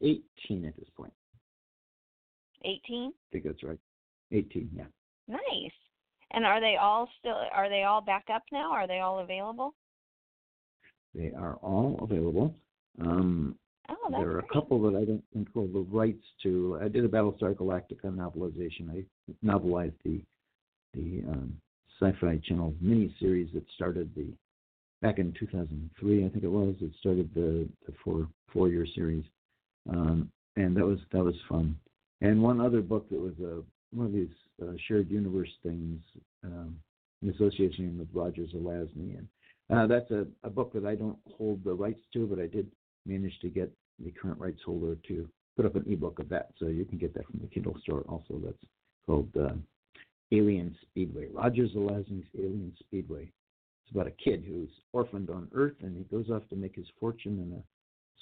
18 0.00 0.64
at 0.64 0.76
this 0.76 0.88
point. 0.96 1.12
18? 2.64 3.12
I 3.12 3.32
think 3.32 3.44
that's 3.44 3.62
right. 3.62 3.78
18, 4.30 4.70
yeah. 4.74 4.84
Nice. 5.28 5.72
And 6.30 6.46
are 6.46 6.60
they 6.60 6.76
all 6.80 7.08
still 7.18 7.36
are 7.52 7.68
they 7.68 7.82
all 7.82 8.00
back 8.00 8.26
up 8.32 8.44
now? 8.52 8.72
Are 8.72 8.86
they 8.86 9.00
all 9.00 9.18
available? 9.18 9.74
They 11.14 11.32
are 11.36 11.54
all 11.56 11.98
available. 12.02 12.54
Um, 13.00 13.56
oh, 13.88 14.10
there 14.10 14.30
are 14.30 14.38
a 14.38 14.52
couple 14.52 14.80
that 14.82 14.96
I 14.96 15.04
don't 15.04 15.24
control 15.32 15.68
the 15.72 15.80
rights 15.80 16.24
to. 16.42 16.78
I 16.82 16.88
did 16.88 17.04
a 17.04 17.08
Battlestar 17.08 17.54
Galactica 17.54 18.04
novelization. 18.04 18.90
I 18.90 19.04
novelized 19.44 19.94
the 20.04 20.22
the 20.94 21.22
um, 21.28 21.56
Sci-Fi 22.00 22.38
Channel 22.46 22.74
miniseries 22.82 23.52
that 23.54 23.64
started 23.74 24.10
the 24.14 24.26
back 25.02 25.18
in 25.18 25.34
2003, 25.38 26.24
I 26.24 26.28
think 26.28 26.44
it 26.44 26.48
was. 26.48 26.74
It 26.80 26.92
started 27.00 27.30
the 27.34 27.68
the 27.86 27.92
four 28.04 28.28
four 28.52 28.68
year 28.68 28.86
series, 28.94 29.24
um, 29.90 30.30
and 30.56 30.76
that 30.76 30.86
was 30.86 30.98
that 31.12 31.22
was 31.22 31.34
fun. 31.48 31.76
And 32.20 32.42
one 32.42 32.60
other 32.60 32.80
book 32.80 33.08
that 33.10 33.20
was 33.20 33.34
a 33.40 33.62
one 33.94 34.06
of 34.06 34.12
these 34.12 34.28
uh, 34.62 34.72
shared 34.86 35.10
universe 35.10 35.50
things 35.62 36.00
um, 36.44 36.76
in 37.22 37.30
association 37.30 37.98
with 37.98 38.08
Roger 38.14 38.42
Zelazny, 38.54 39.18
and 39.18 39.28
uh, 39.70 39.86
that's 39.86 40.10
a, 40.10 40.26
a 40.42 40.50
book 40.50 40.72
that 40.74 40.84
I 40.84 40.94
don't 40.94 41.18
hold 41.36 41.64
the 41.64 41.72
rights 41.72 42.02
to, 42.12 42.26
but 42.26 42.38
I 42.38 42.46
did 42.46 42.70
manage 43.06 43.38
to 43.40 43.48
get 43.48 43.70
the 44.02 44.10
current 44.10 44.38
rights 44.38 44.60
holder 44.64 44.96
to 45.08 45.28
put 45.56 45.66
up 45.66 45.76
an 45.76 45.84
ebook 45.88 46.18
of 46.18 46.28
that. 46.30 46.50
So 46.58 46.66
you 46.66 46.84
can 46.84 46.98
get 46.98 47.14
that 47.14 47.26
from 47.26 47.40
the 47.40 47.48
Kindle 47.48 47.76
store 47.82 48.04
also. 48.08 48.40
That's 48.44 48.64
called 49.06 49.28
uh, 49.38 49.54
Alien 50.32 50.76
Speedway. 50.82 51.26
Roger 51.32 51.66
Zelazny's 51.66 52.26
Alien 52.36 52.72
Speedway. 52.80 53.30
It's 53.84 53.92
about 53.92 54.06
a 54.06 54.12
kid 54.12 54.44
who's 54.46 54.70
orphaned 54.92 55.30
on 55.30 55.48
Earth 55.54 55.76
and 55.82 55.96
he 55.96 56.04
goes 56.04 56.30
off 56.30 56.48
to 56.50 56.56
make 56.56 56.76
his 56.76 56.86
fortune 56.98 57.38
in 57.38 57.58
a 57.58 57.62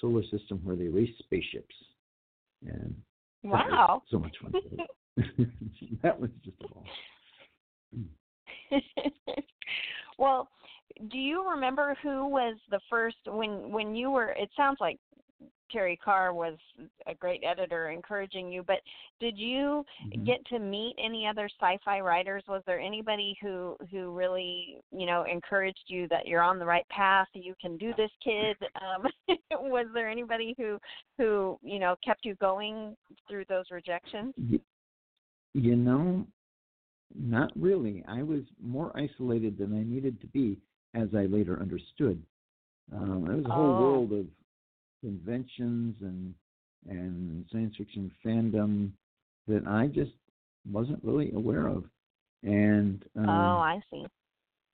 solar 0.00 0.22
system 0.24 0.61
where 0.64 0.76
they 0.76 0.88
race 0.88 1.11
spaceships. 1.18 1.74
And 2.66 2.94
wow, 3.42 4.03
so 4.11 4.18
much 4.18 4.37
fun. 4.42 4.53
that 6.03 6.20
was 6.20 6.31
just 6.44 6.57
a 6.62 6.68
ball. 6.68 6.85
well, 10.18 10.48
do 11.09 11.18
you 11.18 11.48
remember 11.48 11.96
who 12.03 12.26
was 12.26 12.57
the 12.70 12.81
first 12.88 13.16
when 13.26 13.70
when 13.70 13.94
you 13.94 14.11
were? 14.11 14.31
It 14.31 14.50
sounds 14.57 14.79
like 14.81 14.98
Terry 15.70 15.96
Carr 15.96 16.35
was 16.35 16.57
a 17.07 17.14
great 17.14 17.42
editor 17.44 17.90
encouraging 17.90 18.50
you, 18.53 18.62
but 18.62 18.81
did 19.20 19.38
you 19.38 19.85
Mhm. 20.12 20.24
get 20.24 20.44
to 20.46 20.59
meet 20.59 20.94
any 20.98 21.26
other 21.26 21.48
sci-fi 21.48 22.00
writers? 22.00 22.46
Was 22.48 22.62
there 22.66 22.81
anybody 22.81 23.38
who 23.40 23.76
who 23.90 24.11
really, 24.11 24.83
you 24.90 25.07
know, 25.07 25.22
encouraged 25.22 25.85
you 25.88 26.09
that 26.09 26.26
you're 26.26 26.42
on 26.42 26.59
the 26.59 26.66
right 26.66 26.88
path, 26.88 27.29
you 27.35 27.55
can 27.61 27.76
do 27.76 27.94
this, 27.94 28.11
kid? 28.22 28.57
Um, 28.81 29.07
was 29.53 29.87
there 29.94 30.09
anybody 30.09 30.55
who 30.59 30.79
who, 31.18 31.59
you 31.62 31.79
know, 31.79 31.96
kept 32.05 32.24
you 32.24 32.35
going 32.37 32.96
through 33.29 33.44
those 33.46 33.70
rejections? 33.70 34.35
You 35.55 35.76
know, 35.76 36.26
not 37.14 37.53
really. 37.57 38.05
I 38.07 38.22
was 38.22 38.42
more 38.61 38.96
isolated 38.96 39.59
than 39.59 39.76
I 39.76 39.83
needed 39.83 40.20
to 40.20 40.26
be, 40.29 40.59
as 40.94 41.09
I 41.14 41.26
later 41.26 41.59
understood. 41.61 42.22
Um, 42.92 43.24
there 43.26 43.37
was 43.37 43.46
a 43.46 43.53
whole 43.53 43.70
Oh. 43.70 43.81
world 43.83 44.12
of 44.12 44.26
conventions 45.03 45.94
and 46.00 46.35
and 46.88 47.44
science 47.53 47.74
fiction 47.76 48.11
fandom 48.24 48.90
that 49.46 49.66
I 49.66 49.87
just 49.88 50.12
wasn't 50.70 51.03
really 51.05 51.31
aware 51.33 51.66
of. 51.66 51.85
And 52.42 53.05
um, 53.16 53.29
oh, 53.29 53.61
I 53.61 53.81
see. 53.90 54.07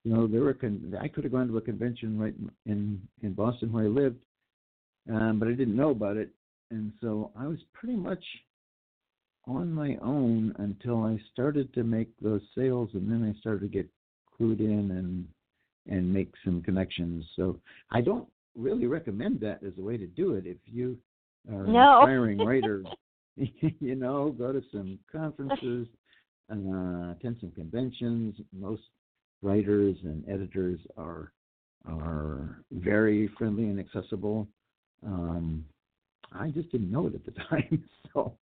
you 0.04 0.14
know, 0.14 0.26
there 0.26 0.42
were 0.42 0.54
con- 0.54 0.96
I 1.00 1.08
could 1.08 1.24
have 1.24 1.32
gone 1.32 1.48
to 1.48 1.56
a 1.58 1.60
convention 1.62 2.18
right 2.18 2.34
in 2.66 3.02
in 3.22 3.32
Boston 3.34 3.72
where 3.72 3.84
I 3.84 3.88
lived, 3.88 4.24
um, 5.10 5.38
but 5.38 5.48
I 5.48 5.52
didn't 5.52 5.76
know 5.76 5.90
about 5.90 6.16
it, 6.16 6.30
and 6.70 6.92
so 7.00 7.32
I 7.36 7.46
was 7.46 7.58
pretty 7.72 7.96
much 7.96 8.24
on 9.46 9.72
my 9.72 9.96
own 10.02 10.54
until 10.58 11.04
I 11.04 11.20
started 11.32 11.72
to 11.74 11.82
make 11.84 12.08
those 12.20 12.42
sales, 12.56 12.90
and 12.94 13.10
then 13.10 13.22
I 13.28 13.38
started 13.40 13.60
to 13.60 13.68
get 13.68 13.88
clued 14.38 14.60
in 14.60 14.90
and 14.92 15.26
and 15.88 16.12
make 16.12 16.32
some 16.44 16.62
connections. 16.62 17.24
So 17.36 17.58
I 17.90 18.00
don't 18.00 18.28
really 18.54 18.86
recommend 18.86 19.40
that 19.40 19.62
as 19.64 19.72
a 19.78 19.82
way 19.82 19.96
to 19.96 20.06
do 20.06 20.34
it. 20.34 20.46
If 20.46 20.58
you 20.64 20.98
are 21.52 21.64
an 21.64 21.76
aspiring 21.76 22.38
writer, 22.46 22.82
you 23.36 23.94
know, 23.94 24.34
go 24.36 24.52
to 24.52 24.62
some 24.72 24.98
conferences, 25.10 25.86
uh, 26.50 27.12
attend 27.12 27.36
some 27.40 27.52
conventions. 27.54 28.36
Most 28.52 28.82
writers 29.42 29.96
and 30.02 30.24
editors 30.28 30.80
are 30.96 31.32
are 31.86 32.62
very 32.72 33.28
friendly 33.38 33.64
and 33.64 33.78
accessible. 33.78 34.48
Um, 35.06 35.64
I 36.32 36.50
just 36.50 36.72
didn't 36.72 36.90
know 36.90 37.06
it 37.06 37.14
at 37.14 37.24
the 37.24 37.30
time, 37.48 37.84
so 38.12 38.36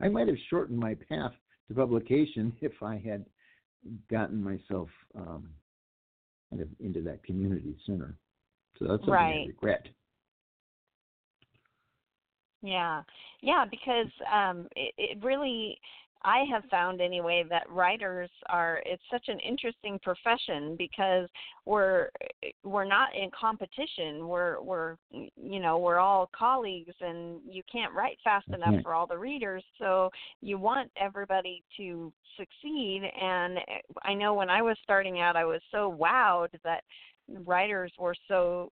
I 0.00 0.08
might 0.08 0.26
have 0.26 0.36
shortened 0.50 0.78
my 0.78 0.96
path 1.08 1.32
to 1.68 1.74
publication 1.74 2.52
if 2.60 2.72
I 2.82 2.96
had 2.96 3.24
gotten 4.10 4.42
myself 4.42 4.88
um, 5.14 5.48
kind 6.50 6.62
of 6.62 6.68
into 6.80 7.00
that 7.02 7.22
community 7.24 7.76
center. 7.86 8.16
So 8.78 8.86
that's 8.86 9.00
something 9.04 9.14
I 9.14 9.20
Right. 9.20 9.46
regret. 9.46 9.88
Yeah, 12.62 13.02
yeah, 13.40 13.64
because 13.70 14.10
um, 14.32 14.66
it, 14.74 14.92
it 14.98 15.24
really, 15.24 15.78
I 16.22 16.44
have 16.50 16.64
found 16.70 17.00
anyway 17.00 17.44
that 17.48 17.70
writers 17.70 18.30
are. 18.48 18.82
It's 18.84 19.02
such 19.10 19.28
an 19.28 19.38
interesting 19.40 19.98
profession 20.00 20.74
because 20.76 21.28
we're 21.64 22.08
we're 22.64 22.84
not 22.84 23.14
in 23.14 23.30
competition. 23.38 24.26
We're 24.26 24.60
we're 24.60 24.96
you 25.10 25.60
know 25.60 25.78
we're 25.78 25.98
all 25.98 26.28
colleagues, 26.36 26.94
and 27.00 27.40
you 27.48 27.62
can't 27.70 27.94
write 27.94 28.18
fast 28.24 28.48
enough 28.48 28.74
can't. 28.74 28.82
for 28.82 28.94
all 28.94 29.06
the 29.06 29.18
readers. 29.18 29.62
So 29.78 30.10
you 30.40 30.58
want 30.58 30.90
everybody 31.00 31.62
to 31.76 32.12
succeed. 32.36 33.02
And 33.20 33.58
I 34.02 34.14
know 34.14 34.34
when 34.34 34.50
I 34.50 34.62
was 34.62 34.76
starting 34.82 35.20
out, 35.20 35.36
I 35.36 35.44
was 35.44 35.60
so 35.70 35.96
wowed 35.98 36.48
that 36.64 36.82
writers 37.44 37.92
were 37.98 38.14
so 38.26 38.72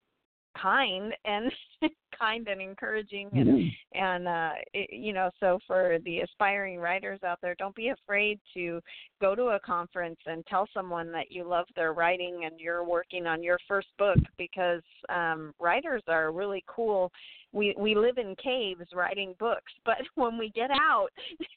kind 0.61 1.12
and 1.25 1.51
kind 2.19 2.47
and 2.49 2.61
encouraging 2.61 3.29
and 3.33 3.61
Yeah. 3.61 4.01
and 4.01 4.29
uh 4.29 4.53
it, 4.73 4.93
you 4.93 5.12
know 5.12 5.31
so 5.40 5.59
for 5.67 5.99
the 6.05 6.21
aspiring 6.21 6.79
writers 6.79 7.21
out 7.25 7.38
there 7.43 7.55
don't 7.57 7.75
be 7.75 7.88
afraid 7.88 8.38
to 8.55 8.81
go 9.21 9.35
to 9.35 9.49
a 9.49 9.61
conference 9.61 10.21
and 10.27 10.47
tell 10.47 10.69
someone 10.73 11.11
that 11.12 11.31
you 11.31 11.45
love 11.45 11.67
their 11.75 11.93
writing 11.93 12.43
and 12.45 12.61
you're 12.61 12.85
working 12.85 13.27
on 13.27 13.43
your 13.43 13.59
first 13.67 13.88
book 13.99 14.19
because 14.38 14.83
um 15.09 15.53
writers 15.59 16.03
are 16.09 16.31
really 16.31 16.62
cool 16.69 17.11
we 17.53 17.75
we 17.77 17.95
live 17.97 18.19
in 18.19 18.37
caves 18.37 18.87
writing 18.95 19.35
books 19.40 19.73
but 19.85 19.99
when 20.14 20.38
we 20.38 20.51
get 20.51 20.71
out 20.71 21.09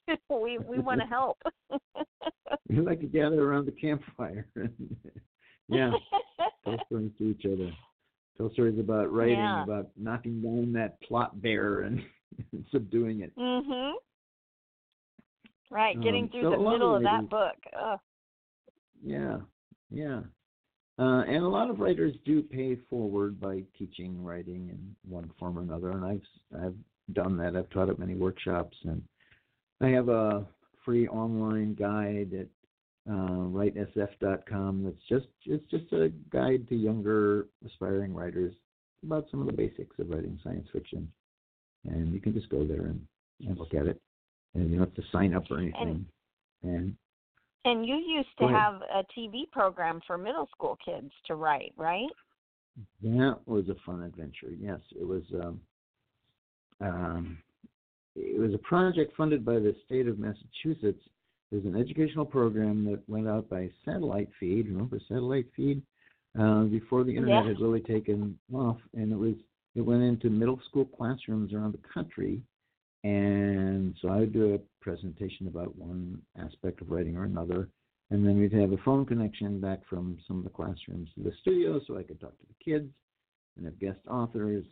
we 0.29 0.57
we 0.57 0.79
want 0.79 0.99
to 0.99 1.05
help 1.07 1.37
We 2.69 2.79
like 2.81 2.99
to 3.01 3.07
gather 3.07 3.41
around 3.49 3.65
the 3.65 3.71
campfire. 3.71 4.47
yeah, 5.69 5.91
stories 6.85 7.11
to 7.17 7.23
each 7.31 7.45
other. 7.45 7.71
Tell 8.37 8.51
stories 8.53 8.79
about 8.79 9.11
writing, 9.11 9.37
Yeah. 9.39 9.63
about 9.63 9.89
knocking 9.97 10.41
down 10.41 10.71
that 10.73 10.99
plot 11.01 11.41
bear 11.41 11.81
and 11.81 12.03
subduing 12.71 13.21
it. 13.21 13.35
mhm 13.35 13.93
right 15.69 15.99
getting 16.01 16.23
Um, 16.25 16.29
through 16.29 16.41
so 16.43 16.49
the 16.51 16.57
lot 16.57 16.73
of 16.75 16.79
middle 16.79 16.95
of 16.95 17.03
that 17.03 17.29
book 17.29 17.55
Ugh. 17.77 17.99
Yeah, 19.03 19.37
yeah. 19.89 20.21
Uh, 20.99 21.21
and 21.27 21.43
a 21.43 21.47
lot 21.47 21.69
of 21.69 21.79
writers 21.79 22.15
do 22.25 22.41
pay 22.41 22.75
forward 22.89 23.39
by 23.39 23.63
teaching 23.77 24.23
writing 24.23 24.69
in 24.69 24.95
one 25.07 25.29
form 25.37 25.57
or 25.57 25.61
another, 25.61 25.91
and 25.91 26.03
I've 26.05 26.21
I've 26.63 26.75
done 27.13 27.37
that. 27.37 27.55
I've 27.55 27.69
taught 27.69 27.89
at 27.89 27.99
many 27.99 28.15
workshops, 28.15 28.75
and 28.83 29.03
I 29.81 29.89
have 29.89 30.09
a 30.09 30.47
free 30.83 31.07
online 31.07 31.75
guide 31.75 32.33
at 32.33 32.47
uh, 33.09 33.13
writesf.com. 33.13 34.83
That's 34.83 35.07
just 35.09 35.27
it's 35.45 35.65
just 35.71 35.91
a 35.93 36.09
guide 36.31 36.67
to 36.69 36.75
younger 36.75 37.47
aspiring 37.65 38.13
writers 38.13 38.53
about 39.03 39.27
some 39.31 39.41
of 39.41 39.47
the 39.47 39.53
basics 39.53 39.97
of 39.99 40.09
writing 40.09 40.39
science 40.43 40.67
fiction, 40.73 41.09
and 41.85 42.13
you 42.13 42.19
can 42.19 42.33
just 42.33 42.49
go 42.49 42.65
there 42.65 42.85
and, 42.85 43.01
and 43.47 43.57
look 43.57 43.73
at 43.73 43.87
it, 43.87 44.01
and 44.55 44.69
you 44.69 44.77
don't 44.77 44.87
have 44.87 44.95
to 44.95 45.11
sign 45.11 45.33
up 45.33 45.43
or 45.49 45.59
anything. 45.59 46.05
and 46.63 46.95
And 47.65 47.85
you 47.85 47.95
used 47.95 48.29
to 48.39 48.47
have 48.47 48.81
a 48.93 49.03
TV 49.17 49.49
program 49.51 50.01
for 50.07 50.17
middle 50.17 50.47
school 50.55 50.77
kids 50.83 51.11
to 51.27 51.35
write, 51.35 51.73
right? 51.77 52.09
That 53.01 53.37
was 53.45 53.69
a 53.69 53.75
fun 53.85 54.03
adventure. 54.03 54.51
Yes, 54.59 54.79
it 54.99 55.07
was. 55.07 55.23
Um, 55.33 55.61
um, 56.79 57.37
it 58.15 58.39
was 58.39 58.53
a 58.53 58.59
project 58.59 59.15
funded 59.15 59.45
by 59.45 59.53
the 59.53 59.75
state 59.85 60.07
of 60.07 60.19
Massachusetts. 60.19 61.01
Was 61.51 61.63
an 61.63 61.77
educational 61.77 62.25
program 62.25 62.83
that 62.85 63.07
went 63.07 63.27
out 63.27 63.49
by 63.49 63.69
satellite 63.85 64.29
feed. 64.39 64.67
Remember 64.67 64.99
satellite 65.07 65.47
feed? 65.55 65.81
Uh, 66.37 66.65
before 66.65 67.03
the 67.03 67.15
internet 67.15 67.43
Yeah. 67.43 67.49
had 67.49 67.59
really 67.59 67.81
taken 67.81 68.37
off, 68.53 68.79
and 68.93 69.11
it 69.11 69.15
was 69.15 69.35
it 69.75 69.81
went 69.81 70.03
into 70.03 70.29
middle 70.29 70.59
school 70.61 70.85
classrooms 70.85 71.53
around 71.53 71.71
the 71.71 71.87
country. 71.93 72.41
And 73.03 73.95
so 74.01 74.09
I 74.09 74.19
would 74.19 74.33
do 74.33 74.55
a 74.55 74.59
presentation 74.81 75.47
about 75.47 75.75
one 75.77 76.21
aspect 76.35 76.81
of 76.81 76.89
writing 76.89 77.15
or 77.15 77.23
another, 77.25 77.69
and 78.09 78.25
then 78.25 78.39
we'd 78.39 78.53
have 78.53 78.71
a 78.71 78.77
phone 78.77 79.05
connection 79.05 79.59
back 79.59 79.85
from 79.85 80.17
some 80.27 80.39
of 80.39 80.43
the 80.43 80.49
classrooms 80.49 81.09
to 81.13 81.23
the 81.23 81.31
studio 81.41 81.79
so 81.85 81.97
I 81.97 82.03
could 82.03 82.19
talk 82.19 82.37
to 82.37 82.45
the 82.47 82.63
kids 82.63 82.91
and 83.55 83.65
have 83.65 83.79
guest 83.79 83.99
authors. 84.09 84.65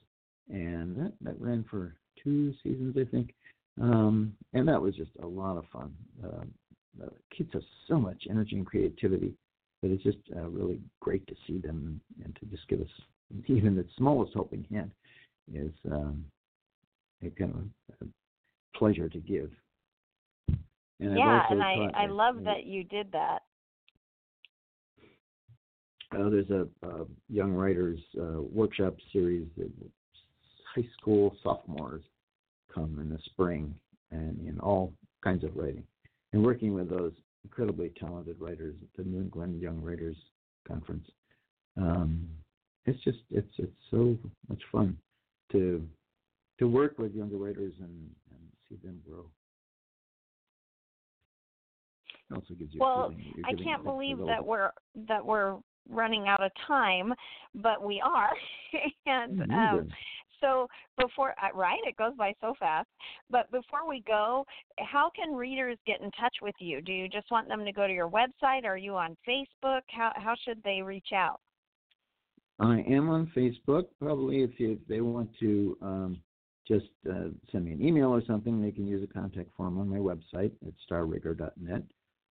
And 0.50 0.96
that, 0.98 1.14
that 1.22 1.40
ran 1.42 1.64
for 1.64 1.96
two 2.24 2.54
seasons, 2.64 2.96
I 2.98 3.06
think. 3.06 3.34
Um, 3.82 4.36
and 4.54 4.68
that 4.68 4.82
was 4.82 4.96
just 4.96 5.12
a 5.22 5.28
lot 5.28 5.58
of 5.58 5.66
fun. 5.72 5.96
Uh, 6.24 6.46
the 6.98 7.10
kids 7.36 7.50
have 7.54 7.64
so 7.88 8.00
much 8.00 8.24
energy 8.30 8.56
and 8.56 8.66
creativity 8.66 9.34
that 9.82 9.92
it's 9.92 10.04
just 10.04 10.18
uh, 10.36 10.48
really 10.50 10.80
great 11.00 11.26
to 11.28 11.36
see 11.46 11.60
them 11.60 12.00
and 12.24 12.36
to 12.40 12.46
just 12.46 12.68
give 12.68 12.82
us 12.82 12.88
even 13.48 13.76
the 13.76 13.86
smallest 13.98 14.34
helping 14.34 14.66
hand 14.72 14.92
is 15.54 15.72
um, 15.92 16.24
a 17.24 17.30
kind 17.32 17.70
of 18.02 18.08
a 18.08 18.78
pleasure 18.78 19.10
to 19.10 19.20
give. 19.20 19.52
And 21.00 21.18
yeah, 21.18 21.46
and 21.50 21.62
I 21.62 21.90
I 21.94 22.08
love 22.08 22.38
at- 22.38 22.44
that 22.46 22.66
you 22.66 22.84
did 22.84 23.12
that. 23.12 23.42
Uh, 26.12 26.30
there's 26.30 26.50
a, 26.50 26.68
a 26.88 27.06
young 27.30 27.52
writers 27.52 28.00
uh, 28.18 28.42
workshop 28.42 28.96
series 29.12 29.48
that 29.58 29.70
high 30.74 30.88
school 30.98 31.36
sophomores 31.44 32.04
come 32.74 32.98
in 33.02 33.10
the 33.10 33.20
spring 33.26 33.74
and 34.12 34.40
in 34.48 34.60
all 34.60 34.94
kinds 35.24 35.44
of 35.44 35.56
writing. 35.56 35.84
And 36.36 36.44
working 36.44 36.74
with 36.74 36.90
those 36.90 37.14
incredibly 37.46 37.94
talented 37.98 38.36
writers 38.42 38.76
at 38.82 38.90
the 38.98 39.10
New 39.10 39.22
England 39.22 39.62
Young 39.62 39.82
Writers 39.82 40.18
Conference, 40.68 41.08
um, 41.78 42.28
it's 42.86 43.02
just 43.06 43.20
it's 43.32 43.48
it's 43.58 43.72
so 43.90 44.18
much 44.50 44.62
fun 44.70 44.98
to 45.54 45.88
to 46.60 46.68
work 46.68 47.00
with 47.00 47.14
younger 47.14 47.38
writers 47.38 47.72
and, 47.80 48.10
and 48.32 48.40
see 48.68 48.76
them 48.84 49.00
grow. 49.10 49.24
It 52.30 52.34
also 52.34 52.54
gives 52.60 52.74
you 52.74 52.82
Well, 52.82 53.14
I 53.46 53.54
can't 53.54 53.86
believe 53.86 54.18
that 54.18 54.46
we're 54.46 54.72
that 55.08 55.26
we're 55.26 55.56
running 55.90 56.28
out 56.28 56.44
of 56.44 56.52
time, 56.68 57.14
but 57.54 57.82
we 57.82 58.02
are. 58.02 58.34
and 59.06 59.42
um. 59.54 59.88
So 60.42 60.68
before 61.00 61.32
uh, 61.32 61.56
right, 61.56 61.80
it 61.86 61.98
goes 61.98 62.14
by 62.18 62.34
so 62.42 62.54
fast. 62.60 62.88
But 63.30 63.52
before 63.52 63.88
we 63.88 64.04
go, 64.08 64.46
how 64.80 65.12
can 65.16 65.36
readers 65.36 65.78
get 65.86 66.02
in 66.02 66.12
touch 66.12 66.36
with 66.42 66.56
you? 66.60 66.82
Do 66.82 66.92
you 66.92 67.08
just 67.08 67.32
want 67.32 67.48
them 67.48 67.66
to 67.66 67.72
go 67.72 67.88
to 67.88 67.94
your 67.94 68.10
website? 68.10 68.66
Are 68.66 68.78
you 68.78 68.96
on 68.96 69.16
Facebook? 69.28 69.82
How 69.88 70.12
how 70.16 70.36
should 70.44 70.62
they 70.64 70.82
reach 70.82 71.10
out? 71.14 71.40
I 72.60 72.80
am 72.88 73.10
on 73.10 73.32
Facebook. 73.36 73.86
Probably 74.02 74.44
if, 74.44 74.52
if 74.60 74.80
they 74.88 75.02
want 75.02 75.30
to 75.40 75.78
um, 75.82 76.22
just 76.68 76.86
uh, 77.10 77.30
send 77.52 77.66
me 77.66 77.74
an 77.74 77.82
email 77.82 78.08
or 78.08 78.22
something. 78.26 78.62
They 78.62 78.72
can 78.72 78.88
use 78.88 79.04
a 79.04 79.14
contact 79.14 79.50
form 79.56 79.78
on 79.78 79.90
my 79.90 79.98
website 79.98 80.52
at 80.66 80.74
starrigger.net. 80.90 81.84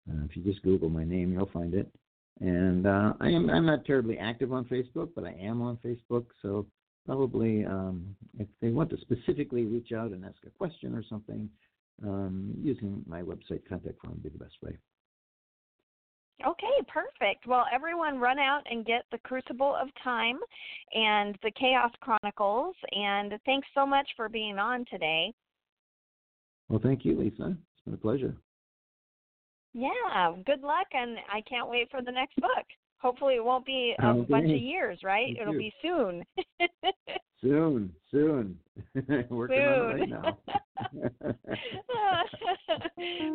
Uh, 0.10 0.26
if 0.30 0.36
you 0.36 0.44
just 0.44 0.64
Google 0.64 0.90
my 0.90 1.04
name, 1.04 1.34
you'll 1.34 1.50
find 1.52 1.74
it. 1.74 1.92
And 2.40 2.88
uh, 2.88 3.14
I 3.20 3.30
am 3.30 3.50
I'm 3.50 3.66
not 3.66 3.86
terribly 3.86 4.18
active 4.18 4.52
on 4.52 4.66
Facebook, 4.66 5.10
but 5.16 5.26
I 5.26 5.36
am 5.40 5.62
on 5.62 5.78
Facebook. 5.78 6.26
So 6.42 6.66
probably 7.06 7.66
um, 7.66 8.16
if 8.38 8.48
they 8.62 8.70
want 8.70 8.90
to 8.92 8.98
specifically 9.02 9.66
reach 9.66 9.92
out 9.92 10.12
and 10.12 10.24
ask 10.26 10.38
a 10.46 10.50
question 10.50 10.94
or 10.94 11.04
something, 11.04 11.50
um, 12.04 12.54
using 12.62 13.04
my 13.06 13.22
website 13.22 13.62
contact 13.68 14.00
form 14.02 14.14
would 14.14 14.24
be 14.24 14.30
the 14.30 14.44
best 14.44 14.56
way. 14.62 14.78
Okay, 16.46 16.88
perfect. 16.88 17.46
Well, 17.46 17.66
everyone 17.72 18.18
run 18.18 18.40
out 18.40 18.62
and 18.70 18.86
get 18.86 19.04
the 19.12 19.20
Crucible 19.20 19.76
of 19.80 19.90
Time 20.04 20.40
and 20.94 21.38
the 21.44 21.52
Chaos 21.52 21.92
Chronicles. 22.00 22.76
And 22.94 23.34
thanks 23.46 23.68
so 23.76 23.86
much 23.86 24.08
for 24.16 24.28
being 24.28 24.58
on 24.58 24.86
today. 24.90 25.34
Well, 26.68 26.80
thank 26.82 27.06
you, 27.06 27.20
Lisa. 27.20 27.56
It's 27.56 27.84
been 27.86 27.94
a 27.94 27.98
pleasure. 27.98 28.36
Yeah, 29.74 30.36
good 30.46 30.62
luck, 30.62 30.88
and 30.94 31.18
I 31.32 31.42
can't 31.42 31.70
wait 31.70 31.90
for 31.92 32.02
the 32.02 32.12
next 32.12 32.36
book. 32.38 32.66
Hopefully, 33.02 33.36
it 33.36 33.44
won't 33.44 33.66
be 33.66 33.96
a 34.00 34.06
okay. 34.06 34.26
bunch 34.30 34.52
of 34.52 34.62
years, 34.62 35.00
right? 35.04 35.28
Thank 35.28 35.40
It'll 35.40 35.54
you. 35.54 35.60
be 35.60 35.74
soon. 35.82 36.24
soon, 37.42 37.94
soon. 38.12 38.60
Working 39.30 39.58
soon. 39.58 39.68
on 39.68 39.90
it 39.90 39.94
right 40.00 40.10
now. 40.10 40.38